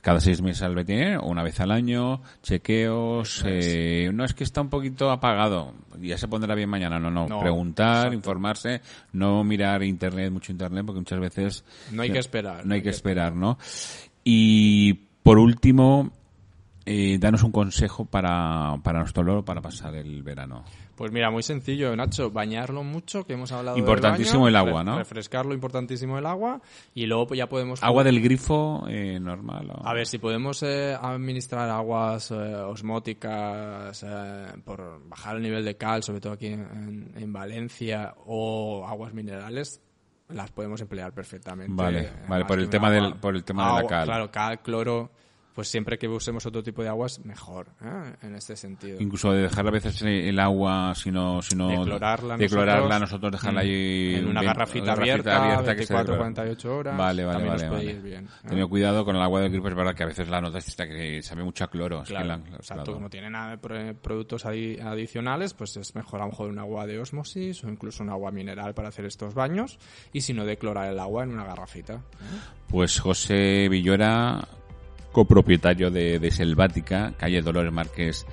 cada 0.02 0.22
seis 0.22 0.42
meses 0.42 0.62
al 0.64 0.76
veterinario, 0.76 1.24
una 1.24 1.44
vez 1.44 1.60
al 1.60 1.72
año, 1.72 2.22
chequeos. 2.44 3.44
eh, 3.46 4.10
no 4.14 4.24
es 4.24 4.34
que 4.34 4.44
está 4.44 4.62
un 4.62 4.70
poquito 4.70 5.10
apagado, 5.12 5.74
ya 6.02 6.18
se 6.18 6.28
pondrá 6.28 6.56
bien 6.56 6.70
mañana. 6.70 7.00
No, 7.00 7.10
no. 7.12 7.28
No, 7.28 7.40
Preguntar, 7.40 7.98
exacto. 7.98 8.16
informarse, 8.16 8.82
no 9.12 9.44
mirar 9.44 9.84
internet, 9.84 10.32
mucho 10.32 10.52
internet, 10.52 10.84
porque 10.86 11.00
muchas 11.00 11.20
veces. 11.20 11.64
No 11.92 12.04
hay 12.04 12.12
que 12.12 12.20
esperar. 12.20 12.66
No 12.66 12.74
hay 12.74 12.82
que 12.82 12.90
esperar, 12.92 13.36
¿no? 13.36 13.58
Y 14.24 14.94
por 15.24 15.40
último, 15.40 16.12
eh, 16.88 17.18
danos 17.20 17.44
un 17.44 17.52
consejo 17.52 18.06
para, 18.06 18.78
para 18.84 19.00
nuestro 19.00 19.22
loro 19.24 19.44
para 19.46 19.62
pasar 19.62 19.94
el 19.96 20.24
verano. 20.24 20.64
Pues 20.96 21.12
mira, 21.12 21.30
muy 21.30 21.44
sencillo, 21.44 21.96
Nacho, 21.96 22.32
bañarlo 22.32 22.84
mucho, 22.84 23.24
que 23.24 23.34
hemos 23.34 23.52
hablado 23.52 23.76
del 23.76 23.84
Importantísimo 23.84 24.40
baño, 24.42 24.48
el 24.50 24.56
agua, 24.56 24.84
¿no? 24.84 24.98
Refrescarlo, 24.98 25.54
importantísimo 25.54 26.18
el 26.18 26.26
agua, 26.26 26.60
y 26.96 27.06
luego 27.06 27.28
pues, 27.28 27.38
ya 27.38 27.48
podemos... 27.48 27.84
Agua 27.84 28.04
del 28.04 28.20
grifo 28.20 28.84
eh, 28.90 29.20
normal. 29.20 29.70
o- 29.70 29.88
A 29.88 29.94
ver, 29.94 30.08
si 30.08 30.18
podemos 30.18 30.64
eh, 30.64 30.98
administrar 31.00 31.70
aguas 31.70 32.32
eh, 32.32 32.36
osmóticas 33.12 34.04
eh, 34.04 34.46
por 34.66 35.08
bajar 35.08 35.36
el 35.38 35.44
nivel 35.44 35.64
de 35.66 35.78
cal, 35.78 36.04
sobre 36.04 36.20
todo 36.22 36.34
aquí 36.34 36.48
en, 36.48 37.12
en 37.16 37.34
Valencia, 37.34 38.16
o 38.26 38.86
aguas 38.88 39.14
minerales, 39.14 39.82
las 40.30 40.52
podemos 40.52 40.82
emplear 40.82 41.14
perfectamente. 41.14 41.74
Vale, 41.76 42.10
vale, 42.28 42.46
por 42.46 42.60
el 42.60 42.70
tema 42.70 42.88
agua- 42.88 43.02
del- 43.02 43.14
por 43.20 43.36
el 43.36 43.44
tema 43.44 43.64
de 43.68 43.72
la 43.72 43.78
agua, 43.80 43.90
cal. 43.90 44.06
Claro, 44.06 44.32
cal, 44.32 44.60
cloro, 44.62 45.12
pues 45.58 45.70
siempre 45.70 45.98
que 45.98 46.08
usemos 46.08 46.46
otro 46.46 46.62
tipo 46.62 46.84
de 46.84 46.90
aguas, 46.90 47.20
mejor, 47.26 47.70
¿eh? 47.84 48.14
en 48.22 48.36
este 48.36 48.56
sentido. 48.56 48.98
Incluso 49.02 49.32
de 49.32 49.42
dejar 49.42 49.68
a 49.68 49.72
veces 49.72 50.00
el 50.04 50.40
agua, 50.40 50.94
si 50.94 51.10
no, 51.10 51.42
si 51.42 51.56
no 51.56 51.70
Declorarla 51.70 52.38
declorarla, 52.38 53.00
nosotros, 53.00 53.02
nosotros 53.02 53.32
dejarla 53.32 53.62
mm, 53.62 53.64
ahí 53.64 54.16
en 54.18 54.28
una 54.28 54.44
garrafita 54.44 54.92
abierta, 54.94 55.32
que 55.76 55.84
se 55.88 55.96
24, 55.96 55.98
declore. 56.04 56.18
48 56.20 56.76
horas, 56.78 56.98
Vale, 56.98 57.26
vale, 57.26 57.34
también 57.48 57.72
vale, 57.72 57.94
vale. 57.94 58.02
bien, 58.02 58.30
¿eh? 58.52 58.68
Cuidado 58.70 59.04
con 59.04 59.16
el 59.16 59.22
agua 59.24 59.42
del 59.42 59.50
grifo, 59.52 59.68
es 59.70 59.74
verdad 59.76 59.96
que 59.96 60.04
a 60.04 60.06
veces 60.06 60.30
la 60.30 60.40
notas 60.42 60.68
esta 60.68 60.88
que 60.88 61.24
sabe 61.24 61.44
mucho 61.44 61.64
a 61.64 61.70
cloro. 61.72 62.04
es 62.04 62.08
que 62.10 62.14
Claro, 62.14 62.28
la- 62.28 62.36
exacto, 62.56 62.84
claro. 62.84 62.94
como 62.94 63.10
tiene 63.10 63.32
nada 63.32 63.50
de 63.50 63.58
pro- 63.58 63.96
productos 64.00 64.46
adi- 64.46 64.80
adicionales, 64.80 65.56
pues 65.56 65.76
es 65.78 65.96
mejor 65.96 66.22
a 66.22 66.26
lo 66.26 66.30
mejor 66.30 66.50
un 66.52 66.60
agua 66.60 66.86
de 66.86 67.00
osmosis 67.00 67.64
o 67.64 67.70
incluso 67.70 68.04
un 68.04 68.12
agua 68.12 68.30
mineral 68.30 68.76
para 68.76 68.90
hacer 68.90 69.06
estos 69.06 69.34
baños 69.34 69.80
y 70.14 70.22
si 70.22 70.34
no 70.36 70.46
declorar 70.46 70.92
el 70.92 71.00
agua 71.00 71.24
en 71.24 71.32
una 71.32 71.46
garrafita. 71.46 72.04
Pues 72.70 73.00
José 73.00 73.68
Villora, 73.70 74.48
copropietario 75.12 75.90
de, 75.92 76.20
de 76.20 76.32
Selvática, 76.32 77.14
calle 77.18 77.42
Dolores 77.42 77.72
Márquez 77.74 78.26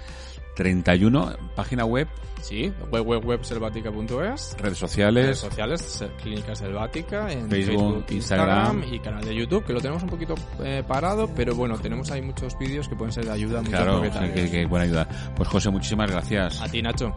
31, 0.57 1.37
página 1.57 1.85
web, 1.85 2.09
Sí, 2.41 2.71
web, 2.93 3.07
web, 3.07 3.25
web 3.25 3.43
selvática.es. 3.43 4.11
redes 4.13 4.57
Redes 4.61 4.77
sociales, 4.79 5.39
sociales, 5.39 5.81
se- 5.81 6.09
Clínica 6.23 6.55
Selvática, 6.55 7.33
en 7.33 7.49
Facebook, 7.49 7.77
Facebook, 7.79 8.05
Instagram. 8.11 8.59
Instagram, 8.83 8.95
y 8.95 8.99
canal 9.01 9.25
de 9.25 9.35
YouTube, 9.35 9.65
que 9.65 9.73
lo 9.73 9.81
tenemos 9.81 10.03
un 10.03 10.11
poquito 10.11 10.35
eh, 10.63 10.83
parado, 10.87 11.31
pero 11.35 11.55
bueno, 11.55 11.79
tenemos 11.79 12.11
ahí 12.11 12.21
muchos 12.21 12.59
vídeos 12.59 12.87
que 12.87 12.97
pueden 12.97 13.13
ser 13.13 13.25
de 13.25 13.33
ayuda 13.33 13.63
claro, 13.63 14.03
que, 14.03 14.51
que 14.51 14.67
buena 14.67 14.85
ayuda. 14.85 15.09
Pues 15.35 15.49
José, 15.49 15.71
muchísimas 15.71 16.11
gracias. 16.11 16.61
A 16.61 16.69
ti, 16.69 16.83
Nacho. 16.83 17.17